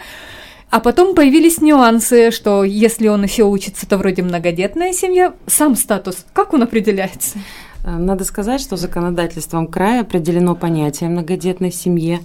А 0.69 0.79
потом 0.79 1.15
появились 1.15 1.61
нюансы, 1.61 2.31
что 2.31 2.63
если 2.63 3.07
он 3.07 3.23
еще 3.23 3.43
учится, 3.43 3.87
то 3.87 3.97
вроде 3.97 4.21
многодетная 4.21 4.93
семья. 4.93 5.33
Сам 5.47 5.75
статус, 5.75 6.25
как 6.33 6.53
он 6.53 6.61
определяется? 6.61 7.39
Надо 7.83 8.23
сказать, 8.23 8.61
что 8.61 8.77
законодательством 8.77 9.65
края 9.65 10.01
определено 10.01 10.55
понятие 10.55 11.09
многодетной 11.09 11.71
семьи 11.71 12.19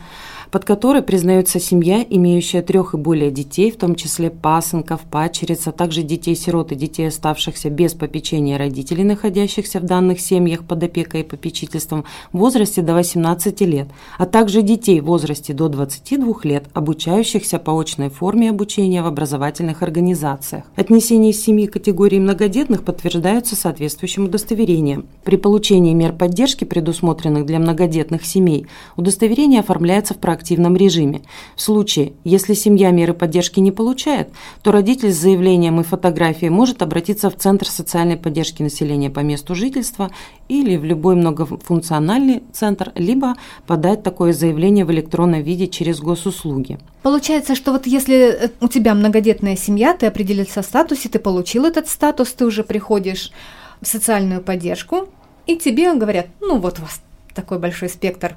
под 0.54 0.64
которой 0.64 1.02
признается 1.02 1.58
семья, 1.58 2.06
имеющая 2.08 2.62
трех 2.62 2.94
и 2.94 2.96
более 2.96 3.32
детей, 3.32 3.72
в 3.72 3.76
том 3.76 3.96
числе 3.96 4.30
пасынков, 4.30 5.00
падчериц, 5.00 5.66
а 5.66 5.72
также 5.72 6.04
детей-сирот 6.04 6.70
и 6.70 6.76
детей, 6.76 7.08
оставшихся 7.08 7.70
без 7.70 7.94
попечения 7.94 8.56
родителей, 8.56 9.02
находящихся 9.02 9.80
в 9.80 9.82
данных 9.82 10.20
семьях 10.20 10.62
под 10.62 10.84
опекой 10.84 11.22
и 11.22 11.24
попечительством 11.24 12.04
в 12.32 12.38
возрасте 12.38 12.82
до 12.82 12.94
18 12.94 13.62
лет, 13.62 13.88
а 14.16 14.26
также 14.26 14.62
детей 14.62 15.00
в 15.00 15.06
возрасте 15.06 15.52
до 15.54 15.68
22 15.68 16.34
лет, 16.44 16.66
обучающихся 16.72 17.58
по 17.58 17.76
очной 17.76 18.08
форме 18.08 18.50
обучения 18.50 19.02
в 19.02 19.06
образовательных 19.06 19.82
организациях. 19.82 20.62
Отнесение 20.76 21.32
семьи 21.32 21.66
категории 21.66 22.20
многодетных 22.20 22.84
подтверждаются 22.84 23.56
соответствующим 23.56 24.26
удостоверением. 24.26 25.06
При 25.24 25.34
получении 25.34 25.94
мер 25.94 26.12
поддержки, 26.12 26.62
предусмотренных 26.62 27.44
для 27.44 27.58
многодетных 27.58 28.24
семей, 28.24 28.68
удостоверение 28.94 29.58
оформляется 29.58 30.14
в 30.14 30.18
практике 30.18 30.43
активном 30.44 30.76
режиме. 30.76 31.22
В 31.56 31.62
случае, 31.62 32.12
если 32.22 32.52
семья 32.52 32.90
меры 32.90 33.14
поддержки 33.14 33.60
не 33.60 33.72
получает, 33.72 34.28
то 34.62 34.72
родитель 34.72 35.10
с 35.10 35.16
заявлением 35.16 35.80
и 35.80 35.84
фотографией 35.84 36.50
может 36.50 36.82
обратиться 36.82 37.30
в 37.30 37.36
Центр 37.36 37.66
социальной 37.66 38.18
поддержки 38.18 38.62
населения 38.62 39.08
по 39.08 39.20
месту 39.20 39.54
жительства 39.54 40.10
или 40.48 40.76
в 40.76 40.84
любой 40.84 41.16
многофункциональный 41.16 42.42
центр, 42.52 42.92
либо 42.94 43.36
подать 43.66 44.02
такое 44.02 44.34
заявление 44.34 44.84
в 44.84 44.92
электронном 44.92 45.42
виде 45.42 45.66
через 45.66 46.00
госуслуги. 46.00 46.78
Получается, 47.02 47.54
что 47.54 47.72
вот 47.72 47.86
если 47.86 48.16
э, 48.16 48.50
у 48.60 48.68
тебя 48.68 48.94
многодетная 48.94 49.56
семья, 49.56 49.94
ты 49.94 50.06
определился 50.06 50.60
в 50.60 50.66
статусе, 50.66 51.08
ты 51.08 51.18
получил 51.18 51.64
этот 51.64 51.88
статус, 51.88 52.32
ты 52.32 52.44
уже 52.44 52.64
приходишь 52.64 53.32
в 53.80 53.86
социальную 53.86 54.42
поддержку, 54.42 55.08
и 55.46 55.56
тебе 55.56 55.94
говорят, 55.94 56.26
ну 56.40 56.58
вот 56.58 56.78
у 56.78 56.82
вас 56.82 57.00
такой 57.34 57.58
большой 57.58 57.88
спектр 57.88 58.34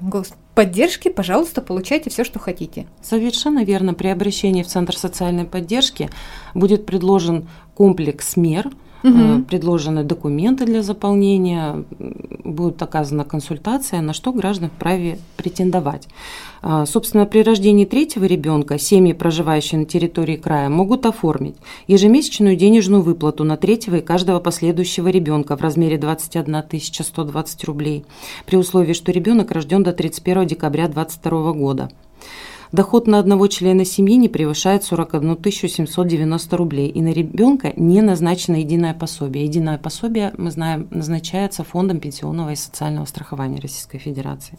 поддержки, 0.54 1.08
пожалуйста, 1.08 1.62
получайте 1.62 2.10
все, 2.10 2.24
что 2.24 2.38
хотите. 2.38 2.86
Совершенно 3.00 3.64
верно. 3.64 3.94
При 3.94 4.08
обращении 4.08 4.62
в 4.62 4.66
Центр 4.66 4.96
социальной 4.96 5.44
поддержки 5.44 6.10
будет 6.54 6.86
предложен 6.86 7.48
комплекс 7.74 8.36
мер– 8.36 8.70
угу. 9.02 9.42
предложены 9.44 10.04
документы 10.04 10.64
для 10.64 10.82
заполнения, 10.82 11.84
будет 12.44 12.82
оказана 12.82 13.24
консультация, 13.24 14.00
на 14.00 14.12
что 14.12 14.32
граждан 14.32 14.70
вправе 14.70 15.18
претендовать. 15.36 16.08
А, 16.60 16.86
собственно, 16.86 17.26
при 17.26 17.42
рождении 17.42 17.84
третьего 17.84 18.24
ребенка 18.24 18.78
семьи, 18.78 19.12
проживающие 19.12 19.80
на 19.80 19.86
территории 19.86 20.36
края, 20.36 20.68
могут 20.68 21.06
оформить 21.06 21.56
ежемесячную 21.86 22.56
денежную 22.56 23.02
выплату 23.02 23.44
на 23.44 23.56
третьего 23.56 23.96
и 23.96 24.00
каждого 24.00 24.40
последующего 24.40 25.08
ребенка 25.08 25.56
в 25.56 25.60
размере 25.60 25.98
21 25.98 26.64
120 26.90 27.64
рублей, 27.64 28.04
при 28.46 28.56
условии, 28.56 28.92
что 28.92 29.12
ребенок 29.12 29.50
рожден 29.52 29.82
до 29.82 29.92
31 29.92 30.46
декабря 30.46 30.88
2022 30.88 31.52
года. 31.52 31.90
Доход 32.70 33.06
на 33.06 33.18
одного 33.18 33.46
члена 33.46 33.84
семьи 33.84 34.16
не 34.16 34.28
превышает 34.28 34.84
41 34.84 35.38
790 35.42 36.56
рублей, 36.56 36.88
и 36.88 37.00
на 37.00 37.12
ребенка 37.12 37.72
не 37.76 38.02
назначено 38.02 38.56
единое 38.56 38.92
пособие. 38.92 39.44
Единое 39.44 39.78
пособие, 39.78 40.34
мы 40.36 40.50
знаем, 40.50 40.86
назначается 40.90 41.64
Фондом 41.64 41.98
пенсионного 41.98 42.52
и 42.52 42.56
социального 42.56 43.06
страхования 43.06 43.60
Российской 43.60 43.98
Федерации. 43.98 44.58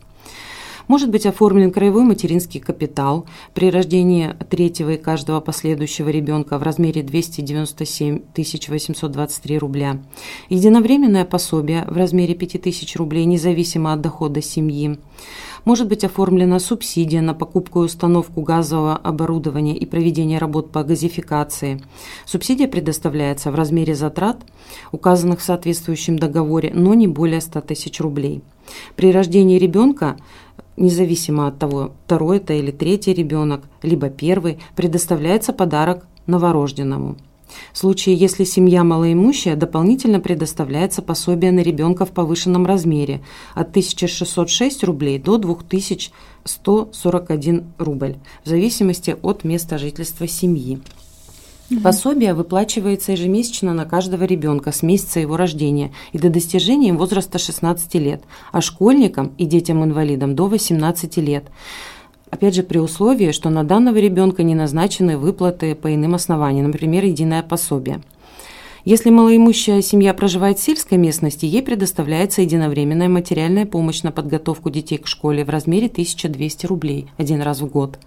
Может 0.89 1.11
быть 1.11 1.27
оформлен 1.27 1.69
краевой 1.69 2.03
материнский 2.03 2.59
капитал 2.59 3.27
при 3.53 3.69
рождении 3.69 4.33
третьего 4.49 4.93
и 4.93 4.97
каждого 4.97 5.39
последующего 5.39 6.09
ребенка 6.09 6.57
в 6.57 6.63
размере 6.63 7.03
297 7.03 8.21
823 8.35 9.57
рубля. 9.59 9.99
Единовременное 10.49 11.25
пособие 11.25 11.85
в 11.87 11.95
размере 11.95 12.33
5000 12.33 12.95
рублей, 12.95 13.25
независимо 13.25 13.93
от 13.93 14.01
дохода 14.01 14.41
семьи. 14.41 14.97
Может 15.65 15.87
быть 15.87 16.03
оформлена 16.03 16.59
субсидия 16.59 17.21
на 17.21 17.33
покупку 17.33 17.81
и 17.81 17.85
установку 17.85 18.41
газового 18.41 18.95
оборудования 18.95 19.77
и 19.77 19.85
проведение 19.85 20.39
работ 20.39 20.71
по 20.71 20.83
газификации. 20.83 21.81
Субсидия 22.25 22.67
предоставляется 22.67 23.51
в 23.51 23.55
размере 23.55 23.95
затрат, 23.95 24.41
указанных 24.91 25.39
в 25.39 25.43
соответствующем 25.43 26.17
договоре, 26.17 26.71
но 26.73 26.93
не 26.93 27.07
более 27.07 27.41
100 27.41 27.61
тысяч 27.61 27.99
рублей. 27.99 28.41
При 28.95 29.11
рождении 29.11 29.59
ребенка 29.59 30.17
независимо 30.77 31.47
от 31.47 31.59
того, 31.59 31.91
второй 32.05 32.37
это 32.37 32.53
или 32.53 32.71
третий 32.71 33.13
ребенок, 33.13 33.63
либо 33.83 34.09
первый, 34.09 34.59
предоставляется 34.75 35.53
подарок 35.53 36.07
новорожденному. 36.25 37.17
В 37.73 37.77
случае, 37.77 38.15
если 38.15 38.43
семья 38.43 38.83
малоимущая, 38.83 39.55
дополнительно 39.55 40.19
предоставляется 40.19 41.01
пособие 41.01 41.51
на 41.51 41.61
ребенка 41.61 42.05
в 42.05 42.11
повышенном 42.11 42.65
размере 42.65 43.21
от 43.55 43.69
1606 43.69 44.83
рублей 44.83 45.19
до 45.19 45.37
2141 45.37 47.63
рубль, 47.77 48.17
в 48.43 48.49
зависимости 48.49 49.15
от 49.21 49.43
места 49.43 49.77
жительства 49.77 50.27
семьи. 50.27 50.79
Угу. 51.71 51.81
Пособие 51.81 52.33
выплачивается 52.33 53.11
ежемесячно 53.11 53.73
на 53.73 53.85
каждого 53.85 54.23
ребенка 54.23 54.71
с 54.71 54.81
месяца 54.81 55.19
его 55.19 55.37
рождения 55.37 55.91
и 56.13 56.17
до 56.17 56.29
достижения 56.29 56.93
возраста 56.93 57.37
16 57.37 57.93
лет, 57.95 58.23
а 58.51 58.61
школьникам 58.61 59.33
и 59.37 59.45
детям-инвалидам 59.45 60.35
до 60.35 60.47
18 60.47 61.17
лет. 61.17 61.45
Опять 62.31 62.55
же, 62.55 62.63
при 62.63 62.77
условии, 62.77 63.31
что 63.31 63.49
на 63.49 63.63
данного 63.63 63.97
ребенка 63.97 64.43
не 64.43 64.55
назначены 64.55 65.17
выплаты 65.17 65.75
по 65.75 65.93
иным 65.93 66.15
основаниям, 66.15 66.67
например, 66.67 67.05
единое 67.05 67.41
пособие. 67.41 68.01
Если 68.85 69.09
малоимущая 69.09 69.81
семья 69.81 70.13
проживает 70.13 70.57
в 70.57 70.63
сельской 70.63 70.97
местности, 70.97 71.45
ей 71.45 71.61
предоставляется 71.61 72.41
единовременная 72.41 73.09
материальная 73.09 73.65
помощь 73.65 74.03
на 74.03 74.11
подготовку 74.11 74.69
детей 74.69 74.97
к 74.97 75.07
школе 75.07 75.43
в 75.43 75.49
размере 75.49 75.87
1200 75.87 76.65
рублей 76.65 77.07
один 77.17 77.41
раз 77.41 77.59
в 77.59 77.67
год. 77.67 77.99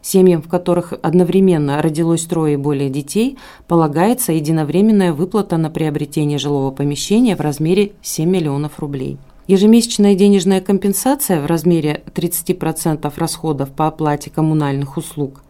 Семьям, 0.00 0.42
в 0.42 0.48
которых 0.48 0.92
одновременно 1.02 1.80
родилось 1.80 2.24
трое 2.24 2.54
и 2.54 2.58
более 2.58 2.90
детей, 2.90 3.38
полагается 3.66 4.32
единовременная 4.32 5.12
выплата 5.12 5.56
на 5.56 5.70
приобретение 5.70 6.38
жилого 6.38 6.70
помещения 6.70 7.36
в 7.36 7.40
размере 7.40 7.92
7 8.02 8.28
миллионов 8.28 8.78
рублей. 8.78 9.18
Ежемесячная 9.46 10.14
денежная 10.14 10.62
компенсация 10.62 11.40
в 11.40 11.46
размере 11.46 12.02
30% 12.14 13.12
расходов 13.16 13.70
по 13.70 13.86
оплате 13.86 14.30
коммунальных 14.30 14.96
услуг, 14.96 15.42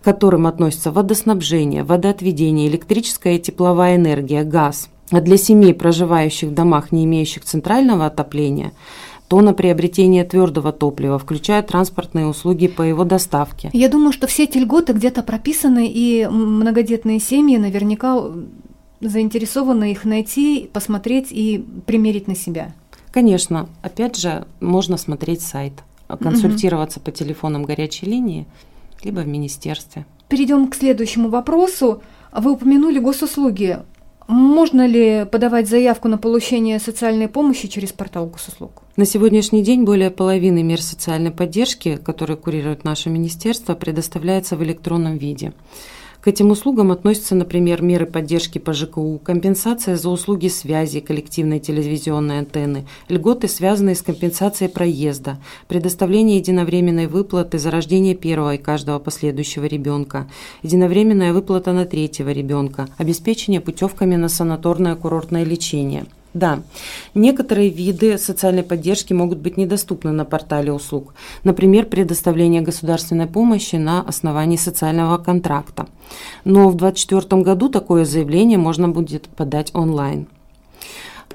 к 0.00 0.04
которым 0.04 0.46
относятся 0.46 0.92
водоснабжение, 0.92 1.84
водоотведение, 1.84 2.68
электрическая 2.68 3.36
и 3.36 3.38
тепловая 3.38 3.96
энергия, 3.96 4.44
газ, 4.44 4.90
а 5.10 5.22
для 5.22 5.38
семей, 5.38 5.72
проживающих 5.72 6.50
в 6.50 6.54
домах, 6.54 6.92
не 6.92 7.06
имеющих 7.06 7.44
центрального 7.44 8.04
отопления, 8.06 8.72
то 9.28 9.40
на 9.40 9.54
приобретение 9.54 10.24
твердого 10.24 10.70
топлива, 10.70 11.18
включая 11.18 11.62
транспортные 11.62 12.26
услуги 12.26 12.68
по 12.68 12.82
его 12.82 13.04
доставке. 13.04 13.70
Я 13.72 13.88
думаю, 13.88 14.12
что 14.12 14.26
все 14.26 14.44
эти 14.44 14.58
льготы 14.58 14.92
где-то 14.92 15.22
прописаны, 15.22 15.90
и 15.90 16.26
многодетные 16.30 17.20
семьи 17.20 17.56
наверняка 17.56 18.22
заинтересованы 19.00 19.92
их 19.92 20.04
найти, 20.04 20.68
посмотреть 20.72 21.28
и 21.30 21.64
примерить 21.86 22.28
на 22.28 22.36
себя. 22.36 22.74
Конечно, 23.14 23.68
опять 23.80 24.16
же, 24.16 24.44
можно 24.58 24.96
смотреть 24.96 25.40
сайт, 25.40 25.72
консультироваться 26.08 26.98
угу. 26.98 27.04
по 27.04 27.12
телефонам 27.12 27.62
горячей 27.62 28.06
линии, 28.06 28.44
либо 29.04 29.20
в 29.20 29.28
министерстве. 29.28 30.04
Перейдем 30.28 30.66
к 30.66 30.74
следующему 30.74 31.28
вопросу. 31.28 32.02
Вы 32.32 32.50
упомянули 32.50 32.98
госуслуги. 32.98 33.78
Можно 34.26 34.88
ли 34.88 35.26
подавать 35.30 35.68
заявку 35.68 36.08
на 36.08 36.18
получение 36.18 36.80
социальной 36.80 37.28
помощи 37.28 37.68
через 37.68 37.92
портал 37.92 38.26
госуслуг? 38.26 38.82
На 38.96 39.04
сегодняшний 39.04 39.62
день 39.62 39.84
более 39.84 40.10
половины 40.10 40.64
мер 40.64 40.82
социальной 40.82 41.30
поддержки, 41.30 41.94
которые 41.94 42.36
курирует 42.36 42.82
наше 42.82 43.10
министерство, 43.10 43.76
предоставляется 43.76 44.56
в 44.56 44.64
электронном 44.64 45.18
виде. 45.18 45.52
К 46.24 46.28
этим 46.28 46.50
услугам 46.52 46.90
относятся, 46.90 47.34
например, 47.34 47.82
меры 47.82 48.06
поддержки 48.06 48.56
по 48.56 48.72
ЖКУ, 48.72 49.20
компенсация 49.22 49.98
за 49.98 50.08
услуги 50.08 50.48
связи 50.48 51.00
коллективной 51.00 51.60
телевизионной 51.60 52.38
антенны, 52.38 52.86
льготы, 53.10 53.46
связанные 53.46 53.94
с 53.94 54.00
компенсацией 54.00 54.70
проезда, 54.70 55.36
предоставление 55.68 56.38
единовременной 56.38 57.08
выплаты 57.08 57.58
за 57.58 57.70
рождение 57.70 58.14
первого 58.14 58.54
и 58.54 58.58
каждого 58.58 59.00
последующего 59.00 59.66
ребенка, 59.66 60.26
единовременная 60.62 61.34
выплата 61.34 61.74
на 61.74 61.84
третьего 61.84 62.30
ребенка, 62.30 62.88
обеспечение 62.96 63.60
путевками 63.60 64.16
на 64.16 64.30
санаторное 64.30 64.96
курортное 64.96 65.44
лечение– 65.44 66.06
да, 66.34 66.62
некоторые 67.14 67.68
виды 67.70 68.18
социальной 68.18 68.64
поддержки 68.64 69.12
могут 69.12 69.38
быть 69.38 69.56
недоступны 69.56 70.10
на 70.10 70.24
портале 70.24 70.72
услуг. 70.72 71.14
Например, 71.44 71.86
предоставление 71.86 72.60
государственной 72.60 73.28
помощи 73.28 73.76
на 73.76 74.02
основании 74.02 74.56
социального 74.56 75.16
контракта. 75.18 75.86
Но 76.44 76.68
в 76.68 76.76
2024 76.76 77.42
году 77.42 77.68
такое 77.68 78.04
заявление 78.04 78.58
можно 78.58 78.88
будет 78.88 79.28
подать 79.28 79.70
онлайн. 79.74 80.26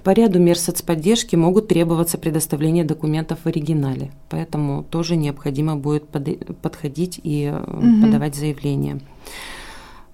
По 0.03 0.11
ряду 0.11 0.39
мер 0.39 0.57
соцподдержки 0.57 1.35
могут 1.35 1.67
требоваться 1.67 2.17
предоставление 2.17 2.83
документов 2.83 3.39
в 3.43 3.47
оригинале, 3.47 4.11
поэтому 4.29 4.83
тоже 4.83 5.15
необходимо 5.15 5.75
будет 5.75 6.05
подходить 6.61 7.19
и 7.23 7.51
угу. 7.51 8.01
подавать 8.01 8.35
заявление. 8.35 8.99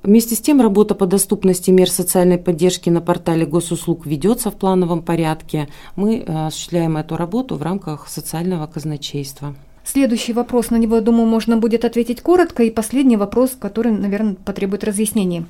Вместе 0.05 0.35
с 0.35 0.39
тем, 0.39 0.61
работа 0.61 0.93
по 0.93 1.07
доступности 1.07 1.71
мер 1.71 1.89
социальной 1.89 2.37
поддержки 2.37 2.91
на 2.91 3.01
портале 3.01 3.47
госуслуг 3.47 4.05
ведется 4.05 4.51
в 4.51 4.53
плановом 4.53 5.01
порядке. 5.01 5.67
Мы 5.95 6.19
э, 6.19 6.45
осуществляем 6.45 6.95
эту 6.97 7.17
работу 7.17 7.55
в 7.55 7.63
рамках 7.63 8.07
социального 8.07 8.67
казначейства. 8.67 9.55
Следующий 9.83 10.33
вопрос, 10.33 10.69
на 10.69 10.75
него, 10.75 10.97
я 10.97 11.01
думаю, 11.01 11.27
можно 11.27 11.57
будет 11.57 11.85
ответить 11.85 12.21
коротко. 12.21 12.61
И 12.61 12.69
последний 12.69 13.17
вопрос, 13.17 13.57
который, 13.59 13.91
наверное, 13.91 14.35
потребует 14.35 14.83
разъяснений. 14.83 15.45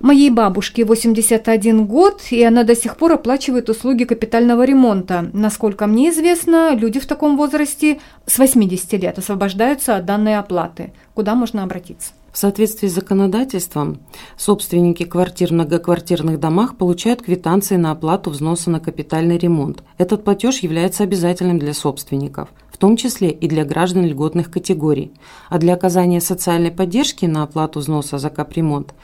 Моей 0.00 0.30
бабушке 0.30 0.84
81 0.84 1.86
год, 1.86 2.20
и 2.32 2.42
она 2.42 2.64
до 2.64 2.74
сих 2.74 2.96
пор 2.96 3.12
оплачивает 3.12 3.70
услуги 3.70 4.02
капитального 4.02 4.64
ремонта. 4.64 5.30
Насколько 5.32 5.86
мне 5.86 6.10
известно, 6.10 6.74
люди 6.74 6.98
в 6.98 7.06
таком 7.06 7.36
возрасте 7.36 8.00
с 8.26 8.38
80 8.38 8.92
лет 8.94 9.18
освобождаются 9.18 9.94
от 9.94 10.04
данной 10.04 10.36
оплаты. 10.36 10.92
Куда 11.14 11.36
можно 11.36 11.62
обратиться? 11.62 12.12
В 12.32 12.38
соответствии 12.38 12.86
с 12.86 12.94
законодательством, 12.94 14.00
собственники 14.36 15.04
квартир 15.04 15.48
в 15.48 15.52
многоквартирных 15.52 16.38
домах 16.38 16.76
получают 16.76 17.22
квитанции 17.22 17.74
на 17.74 17.90
оплату 17.90 18.30
взноса 18.30 18.70
на 18.70 18.78
капитальный 18.78 19.36
ремонт. 19.36 19.82
Этот 19.98 20.22
платеж 20.22 20.60
является 20.60 21.02
обязательным 21.02 21.58
для 21.58 21.74
собственников, 21.74 22.50
в 22.70 22.78
том 22.78 22.96
числе 22.96 23.30
и 23.30 23.48
для 23.48 23.64
граждан 23.64 24.04
льготных 24.04 24.50
категорий. 24.50 25.12
А 25.48 25.58
для 25.58 25.74
оказания 25.74 26.20
социальной 26.20 26.70
поддержки 26.70 27.26
на 27.26 27.42
оплату 27.42 27.80
взноса 27.80 28.18
за 28.18 28.30
капремонт 28.30 28.94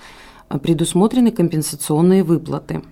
предусмотрены 0.49 1.33
компенсационные 1.33 2.23
выплаты 2.23 2.83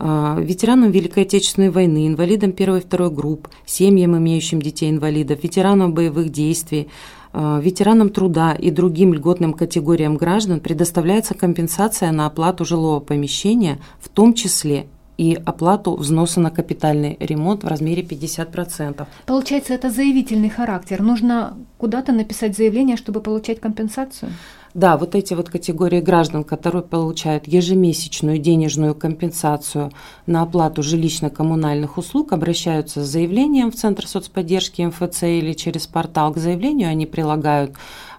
а, 0.00 0.36
ветеранам 0.40 0.90
Великой 0.90 1.22
Отечественной 1.22 1.70
войны, 1.70 2.08
инвалидам 2.08 2.50
первой 2.50 2.80
и 2.80 2.82
второй 2.82 3.10
групп, 3.10 3.48
семьям, 3.66 4.18
имеющим 4.18 4.60
детей-инвалидов, 4.60 5.44
ветеранам 5.44 5.94
боевых 5.94 6.30
действий, 6.30 6.88
Э, 6.88 7.17
ветеранам 7.32 8.10
труда 8.10 8.54
и 8.54 8.70
другим 8.70 9.14
льготным 9.14 9.52
категориям 9.52 10.16
граждан 10.16 10.60
предоставляется 10.60 11.34
компенсация 11.34 12.12
на 12.12 12.26
оплату 12.26 12.64
жилого 12.64 13.00
помещения, 13.00 13.78
в 14.00 14.08
том 14.08 14.34
числе 14.34 14.86
и 15.18 15.34
оплату 15.44 15.96
взноса 15.96 16.40
на 16.40 16.50
капитальный 16.50 17.16
ремонт 17.18 17.64
в 17.64 17.66
размере 17.66 18.02
50%. 18.02 19.06
Получается, 19.26 19.74
это 19.74 19.90
заявительный 19.90 20.48
характер. 20.48 21.02
Нужно 21.02 21.58
куда-то 21.76 22.12
написать 22.12 22.56
заявление, 22.56 22.96
чтобы 22.96 23.20
получать 23.20 23.60
компенсацию? 23.60 24.30
Да, 24.74 24.96
вот 24.96 25.14
эти 25.14 25.34
вот 25.34 25.48
категории 25.48 26.00
граждан, 26.00 26.44
которые 26.44 26.82
получают 26.82 27.48
ежемесячную 27.48 28.38
денежную 28.38 28.94
компенсацию 28.94 29.90
на 30.26 30.42
оплату 30.42 30.82
жилищно-коммунальных 30.82 31.96
услуг, 31.96 32.32
обращаются 32.32 33.02
с 33.02 33.08
заявлением 33.08 33.70
в 33.70 33.76
Центр 33.76 34.06
соцподдержки 34.06 34.82
МФЦ 34.82 35.22
или 35.24 35.52
через 35.52 35.86
портал. 35.86 36.32
К 36.32 36.38
заявлению 36.38 36.90
они 36.90 37.06
прилагают 37.06 37.72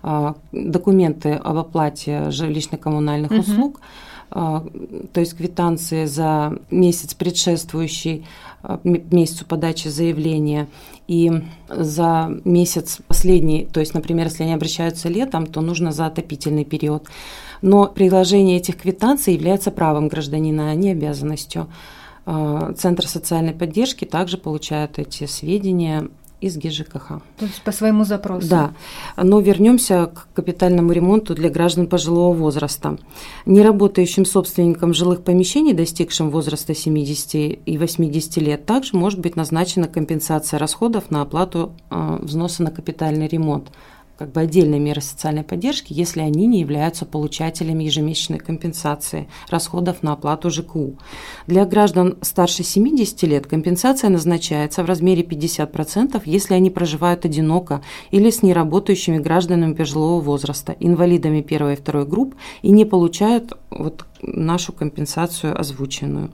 э, 0.04 0.34
документы 0.52 1.34
об 1.34 1.58
оплате 1.58 2.30
жилищно-коммунальных 2.30 3.32
угу. 3.32 3.42
услуг, 3.42 3.80
то 4.30 5.20
есть 5.20 5.36
квитанции 5.36 6.06
за 6.06 6.58
месяц 6.70 7.14
предшествующий 7.14 8.26
а, 8.62 8.80
месяцу 8.84 9.46
подачи 9.46 9.88
заявления 9.88 10.68
и 11.08 11.32
за 11.70 12.32
месяц 12.46 13.00
последний, 13.08 13.66
то 13.66 13.80
есть, 13.80 13.94
например, 13.94 14.28
если 14.28 14.44
они 14.44 14.54
обращаются 14.54 15.10
летом, 15.10 15.48
то 15.48 15.62
нужно 15.62 15.92
за 15.92 16.06
отопительный 16.06 16.66
период. 16.66 17.08
Но 17.62 17.88
приложение 17.88 18.58
этих 18.58 18.78
квитанций 18.78 19.34
является 19.34 19.72
правом 19.72 20.08
гражданина, 20.08 20.72
а 20.72 20.76
не 20.76 20.92
обязанностью. 20.92 21.68
А, 22.26 22.74
Центр 22.74 23.08
социальной 23.08 23.54
поддержки 23.54 24.06
также 24.06 24.38
получает 24.38 25.00
эти 25.00 25.26
сведения 25.26 26.10
из 26.42 26.58
ГИЖКХ. 26.58 27.08
То 27.38 27.46
есть 27.46 27.62
по 27.64 27.72
своему 27.72 28.06
запросу? 28.06 28.48
Да. 28.50 28.72
Но 29.18 29.40
вернемся 29.40 30.08
к 30.08 30.28
капитальному 30.34 30.92
ремонту 30.92 31.36
для 31.36 31.50
граждан 31.50 31.88
пожилого 31.88 32.34
возраста. 32.34 32.98
Неработающим 33.46 34.26
собственникам 34.26 34.94
жилых 34.94 35.24
помещений, 35.24 35.74
достигшим 35.74 36.30
возраста 36.30 36.74
70 36.74 37.60
и 37.66 37.78
80 37.78 38.38
лет, 38.38 38.66
также 38.66 38.96
может 38.96 39.20
быть 39.20 39.36
назначена 39.36 39.88
компенсация 39.88 40.60
расходов 40.60 41.12
на 41.12 41.22
оплату 41.22 41.74
э, 41.90 42.20
взноса 42.22 42.64
на 42.64 42.72
капитальный 42.72 43.28
ремонт 43.28 43.70
как 44.20 44.34
бы 44.34 44.42
отдельные 44.42 44.82
меры 44.82 45.00
социальной 45.00 45.44
поддержки, 45.44 45.94
если 45.94 46.20
они 46.20 46.46
не 46.46 46.60
являются 46.60 47.06
получателями 47.06 47.86
ежемесячной 47.86 48.40
компенсации 48.40 49.30
расходов 49.50 50.04
на 50.04 50.12
оплату 50.12 50.50
ЖКУ. 50.50 50.98
Для 51.48 51.66
граждан 51.66 52.18
старше 52.22 52.64
70 52.64 53.24
лет 53.24 53.48
компенсация 53.48 54.10
назначается 54.10 54.84
в 54.84 54.88
размере 54.88 55.24
50%, 55.24 56.22
если 56.26 56.54
они 56.54 56.70
проживают 56.70 57.24
одиноко 57.24 57.82
или 58.12 58.30
с 58.30 58.44
неработающими 58.44 59.20
гражданами 59.20 59.74
пожилого 59.74 60.20
возраста, 60.20 60.76
инвалидами 60.82 61.40
первой 61.40 61.74
и 61.74 61.78
второй 61.78 62.06
групп 62.06 62.36
и 62.62 62.72
не 62.72 62.84
получают 62.84 63.54
вот 63.70 64.06
нашу 64.22 64.74
компенсацию 64.74 65.58
озвученную. 65.58 66.32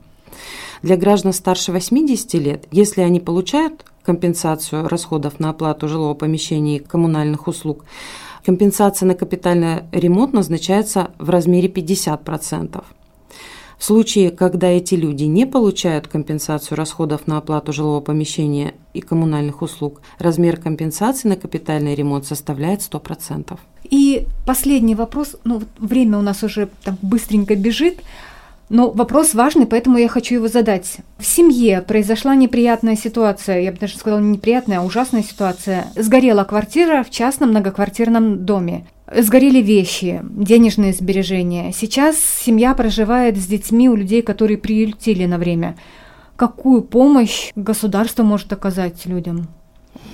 Для 0.82 0.96
граждан 0.96 1.32
старше 1.32 1.70
80 1.70 2.34
лет, 2.34 2.66
если 2.72 3.02
они 3.02 3.20
получают 3.20 3.84
компенсацию 4.06 4.88
расходов 4.88 5.40
на 5.40 5.50
оплату 5.50 5.88
жилого 5.88 6.14
помещения 6.14 6.76
и 6.76 6.78
коммунальных 6.78 7.48
услуг, 7.48 7.84
компенсация 8.44 9.06
на 9.06 9.14
капитальный 9.14 9.82
ремонт 9.90 10.32
назначается 10.32 11.10
в 11.18 11.28
размере 11.28 11.68
50%. 11.68 12.84
В 13.78 13.84
случае, 13.84 14.30
когда 14.30 14.68
эти 14.68 14.94
люди 14.94 15.24
не 15.24 15.44
получают 15.44 16.06
компенсацию 16.06 16.78
расходов 16.78 17.26
на 17.26 17.36
оплату 17.36 17.72
жилого 17.72 18.00
помещения 18.00 18.72
и 18.94 19.00
коммунальных 19.00 19.60
услуг, 19.60 20.00
размер 20.18 20.56
компенсации 20.56 21.28
на 21.28 21.36
капитальный 21.36 21.94
ремонт 21.94 22.24
составляет 22.24 22.80
100%. 22.80 23.58
И 23.90 24.26
последний 24.46 24.94
вопрос, 24.94 25.36
ну 25.44 25.62
время 25.78 26.18
у 26.18 26.22
нас 26.22 26.42
уже 26.42 26.68
так 26.84 26.94
быстренько 27.02 27.54
бежит, 27.54 27.98
но 28.68 28.90
вопрос 28.90 29.34
важный, 29.34 29.66
поэтому 29.66 29.98
я 29.98 30.08
хочу 30.08 30.34
его 30.34 30.48
задать. 30.48 30.98
В 31.18 31.26
семье 31.26 31.82
произошла 31.82 32.34
неприятная 32.34 32.96
ситуация, 32.96 33.60
я 33.60 33.72
бы 33.72 33.78
даже 33.78 33.96
сказала 33.96 34.20
не 34.20 34.30
неприятная, 34.30 34.80
а 34.80 34.82
ужасная 34.82 35.22
ситуация. 35.22 35.86
Сгорела 35.94 36.44
квартира 36.44 37.04
в 37.04 37.10
частном 37.10 37.50
многоквартирном 37.50 38.44
доме. 38.44 38.86
Сгорели 39.14 39.62
вещи, 39.62 40.20
денежные 40.22 40.92
сбережения. 40.92 41.72
Сейчас 41.72 42.16
семья 42.18 42.74
проживает 42.74 43.36
с 43.36 43.46
детьми 43.46 43.88
у 43.88 43.94
людей, 43.94 44.20
которые 44.22 44.58
приютили 44.58 45.26
на 45.26 45.38
время. 45.38 45.76
Какую 46.34 46.82
помощь 46.82 47.52
государство 47.54 48.24
может 48.24 48.52
оказать 48.52 49.06
людям? 49.06 49.46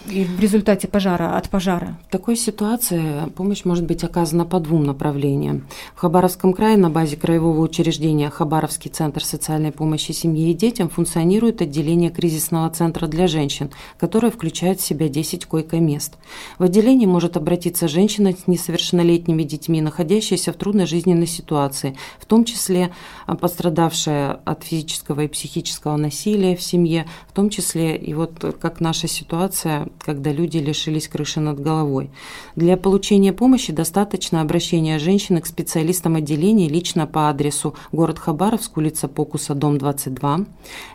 В 0.05 0.41
результате 0.41 0.89
пожара, 0.89 1.37
от 1.37 1.49
пожара? 1.49 1.99
В 2.09 2.11
такой 2.11 2.37
ситуации 2.37 3.29
помощь 3.37 3.65
может 3.65 3.87
быть 3.87 4.03
оказана 4.03 4.45
по 4.45 4.59
двум 4.59 4.85
направлениям. 4.85 5.69
В 5.95 6.01
Хабаровском 6.01 6.53
крае 6.53 6.77
на 6.77 6.91
базе 6.91 7.17
краевого 7.17 7.61
учреждения 7.61 8.29
Хабаровский 8.29 8.91
центр 8.91 9.25
социальной 9.25 9.71
помощи 9.71 10.13
семье 10.13 10.51
и 10.51 10.55
детям 10.55 10.89
функционирует 10.89 11.63
отделение 11.63 12.11
кризисного 12.11 12.69
центра 12.71 13.07
для 13.07 13.29
женщин, 13.29 13.71
которое 13.99 14.33
включает 14.33 14.81
в 14.81 14.85
себя 14.85 15.09
10 15.09 15.47
койко-мест. 15.47 16.15
В 16.59 16.65
отделении 16.65 17.07
может 17.07 17.37
обратиться 17.37 17.87
женщина 17.87 18.33
с 18.33 18.49
несовершеннолетними 18.49 19.45
детьми, 19.45 19.81
находящаяся 19.81 20.53
в 20.53 20.57
трудной 20.57 20.87
жизненной 20.87 21.29
ситуации, 21.29 21.97
в 22.19 22.27
том 22.27 22.45
числе 22.45 22.91
а, 23.27 23.37
пострадавшая 23.37 24.33
от 24.45 24.65
физического 24.65 25.23
и 25.23 25.29
психического 25.29 25.97
насилия 25.97 26.57
в 26.57 26.63
семье, 26.63 27.07
в 27.29 27.33
том 27.33 27.51
числе 27.51 27.97
и 27.97 28.15
вот 28.15 28.57
как 28.61 28.81
наша 28.81 29.07
ситуация, 29.07 29.89
когда 29.99 30.33
люди 30.33 30.59
лишились 30.59 31.09
крыши 31.09 31.41
над 31.41 31.61
головой. 31.61 32.11
Для 32.57 32.77
получения 32.77 33.33
помощи 33.33 33.73
достаточно 33.73 34.41
обращения 34.41 34.99
женщины 34.99 35.41
к 35.41 35.47
специалистам 35.47 36.17
отделения 36.17 36.69
лично 36.69 37.07
по 37.07 37.29
адресу 37.29 37.75
город 37.93 38.19
Хабаровск, 38.19 38.77
улица 38.77 39.09
Покуса, 39.09 39.55
дом 39.55 39.79
22, 39.79 40.47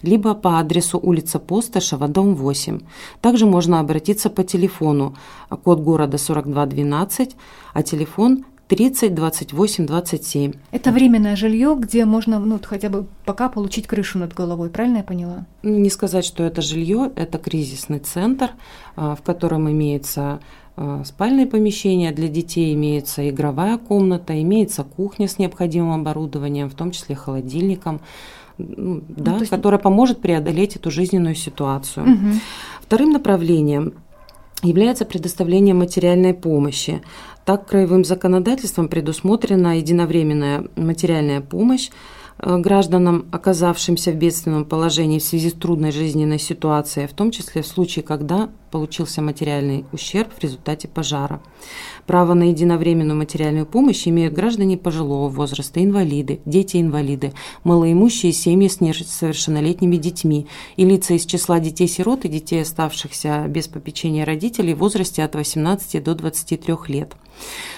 либо 0.01 0.33
по 0.33 0.59
адресу 0.59 0.99
улица 0.99 1.39
Постышева, 1.39 2.07
дом 2.07 2.35
8. 2.35 2.79
Также 3.21 3.45
можно 3.45 3.79
обратиться 3.79 4.29
по 4.29 4.43
телефону, 4.43 5.15
код 5.63 5.79
города 5.79 6.17
4212, 6.17 7.35
а 7.73 7.83
телефон 7.83 8.45
30, 8.67 9.15
28, 9.15 9.85
27. 9.85 10.53
Это 10.71 10.91
временное 10.91 11.35
жилье, 11.35 11.75
где 11.79 12.05
можно 12.05 12.39
ну, 12.39 12.59
хотя 12.61 12.89
бы 12.89 13.05
пока 13.25 13.47
получить 13.47 13.87
крышу 13.87 14.19
над 14.19 14.33
головой, 14.33 14.69
правильно 14.69 14.97
я 14.97 15.03
поняла? 15.03 15.45
Не 15.63 15.89
сказать, 15.89 16.25
что 16.25 16.43
это 16.43 16.61
жилье, 16.61 17.11
это 17.15 17.37
кризисный 17.37 17.99
центр, 17.99 18.51
а, 18.95 19.15
в 19.15 19.21
котором 19.21 19.71
имеется 19.71 20.41
а, 20.75 21.03
спальное 21.05 21.47
помещение 21.47 22.11
для 22.11 22.27
детей, 22.27 22.73
имеется 22.73 23.29
игровая 23.29 23.77
комната, 23.77 24.39
имеется 24.41 24.83
кухня 24.83 25.29
с 25.29 25.39
необходимым 25.39 26.01
оборудованием, 26.01 26.69
в 26.69 26.73
том 26.73 26.91
числе 26.91 27.15
холодильником, 27.15 28.01
ну, 28.57 29.01
да, 29.07 29.33
ну, 29.33 29.39
есть... 29.39 29.49
которая 29.49 29.79
поможет 29.79 30.19
преодолеть 30.19 30.75
эту 30.75 30.91
жизненную 30.91 31.35
ситуацию. 31.35 32.05
Угу. 32.05 32.33
Вторым 32.81 33.11
направлением 33.11 33.93
является 34.63 35.05
предоставление 35.05 35.73
материальной 35.73 36.33
помощи. 36.33 37.01
Так, 37.47 37.65
краевым 37.65 38.03
законодательством 38.03 38.89
предусмотрена 38.89 39.77
единовременная 39.77 40.65
материальная 40.75 41.39
помощь 41.39 41.91
э, 42.39 42.57
гражданам, 42.57 43.25
оказавшимся 43.31 44.11
в 44.11 44.15
бедственном 44.15 44.65
положении 44.65 45.19
в 45.19 45.23
связи 45.23 45.49
с 45.49 45.53
трудной 45.53 45.93
жизненной 45.93 46.39
ситуацией, 46.39 47.07
в 47.07 47.13
том 47.13 47.31
числе 47.31 47.61
в 47.61 47.67
случае, 47.67 48.03
когда 48.03 48.49
получился 48.69 49.21
материальный 49.21 49.85
ущерб 49.93 50.33
в 50.33 50.43
результате 50.43 50.89
пожара. 50.89 51.39
Право 52.07 52.33
на 52.33 52.43
единовременную 52.43 53.17
материальную 53.17 53.65
помощь 53.65 54.07
имеют 54.07 54.33
граждане 54.33 54.77
пожилого 54.77 55.27
возраста, 55.27 55.83
инвалиды, 55.83 56.39
дети-инвалиды, 56.45 57.33
малоимущие 57.65 58.31
семьи 58.31 58.69
с 58.69 58.79
несовершеннолетними 58.79 59.97
детьми 59.97 60.47
и 60.77 60.85
лица 60.85 61.15
из 61.15 61.25
числа 61.25 61.59
детей-сирот 61.59 62.23
и 62.23 62.29
детей, 62.29 62.61
оставшихся 62.61 63.45
без 63.49 63.67
попечения 63.67 64.23
родителей 64.23 64.73
в 64.73 64.79
возрасте 64.79 65.21
от 65.21 65.35
18 65.35 66.01
до 66.01 66.15
23 66.15 66.75
лет. 66.87 67.13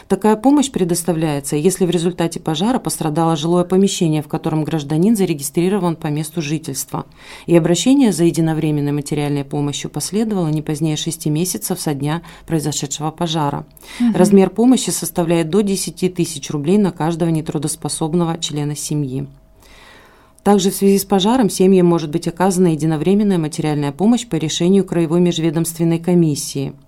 Такая 0.08 0.36
помощь 0.36 0.72
предоставляется, 0.72 1.56
если 1.56 1.86
в 1.86 1.90
результате 1.90 2.40
пожара 2.40 2.80
пострадало 2.80 3.36
жилое 3.36 3.64
помещение, 3.64 4.24
в 4.24 4.28
котором 4.28 4.64
гражданин 4.64 5.16
зарегистрирован 5.16 5.96
по 5.96 6.08
месту 6.08 6.42
жительства, 6.42 7.06
и 7.46 7.56
обращение 7.56 8.12
за 8.12 8.24
единовременной 8.24 8.92
материальной 8.92 9.44
помощью 9.44 9.92
последовало 9.92 10.48
не 10.48 10.62
позднее 10.62 10.98
6 10.98 11.28
месяцев 11.28 11.80
со 11.80 11.94
дня 11.94 12.22
произошедшего 12.48 13.12
пожара. 13.12 13.66
Угу. 14.00 14.14
Размер 14.20 14.50
помощи 14.50 14.90
составляет 14.90 15.50
до 15.50 15.62
10 15.62 16.14
тысяч 16.14 16.50
рублей 16.50 16.78
на 16.78 16.92
каждого 16.92 17.30
нетрудоспособного 17.30 18.38
члена 18.38 18.76
семьи. 18.76 19.28
Также 20.44 20.72
в 20.72 20.76
связи 20.76 21.00
с 21.00 21.06
пожаром 21.06 21.50
семьям 21.50 21.86
может 21.86 22.10
быть 22.10 22.28
оказана 22.28 22.68
единовременная 22.68 23.38
материальная 23.38 23.94
помощь 23.94 24.28
по 24.28 24.36
решению 24.36 24.84
Краевой 24.84 25.22
межведомственной 25.22 26.00
комиссии– 26.00 26.74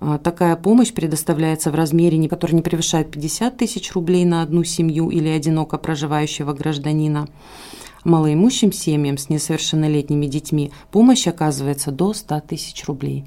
а, 0.00 0.18
такая 0.18 0.56
помощь 0.56 0.92
предоставляется 0.92 1.70
в 1.70 1.74
размере, 1.74 2.26
который 2.28 2.52
не 2.52 2.62
превышает 2.62 3.10
50 3.10 3.56
тысяч 3.56 3.92
рублей 3.92 4.24
на 4.24 4.42
одну 4.42 4.64
семью 4.64 5.10
или 5.10 5.28
одиноко 5.28 5.78
проживающего 5.78 6.52
гражданина. 6.52 7.28
Малоимущим 8.04 8.72
семьям 8.72 9.16
с 9.16 9.28
несовершеннолетними 9.28 10.26
детьми 10.26 10.72
помощь 10.90 11.26
оказывается 11.26 11.90
до 11.90 12.12
100 12.12 12.40
тысяч 12.48 12.84
рублей. 12.86 13.24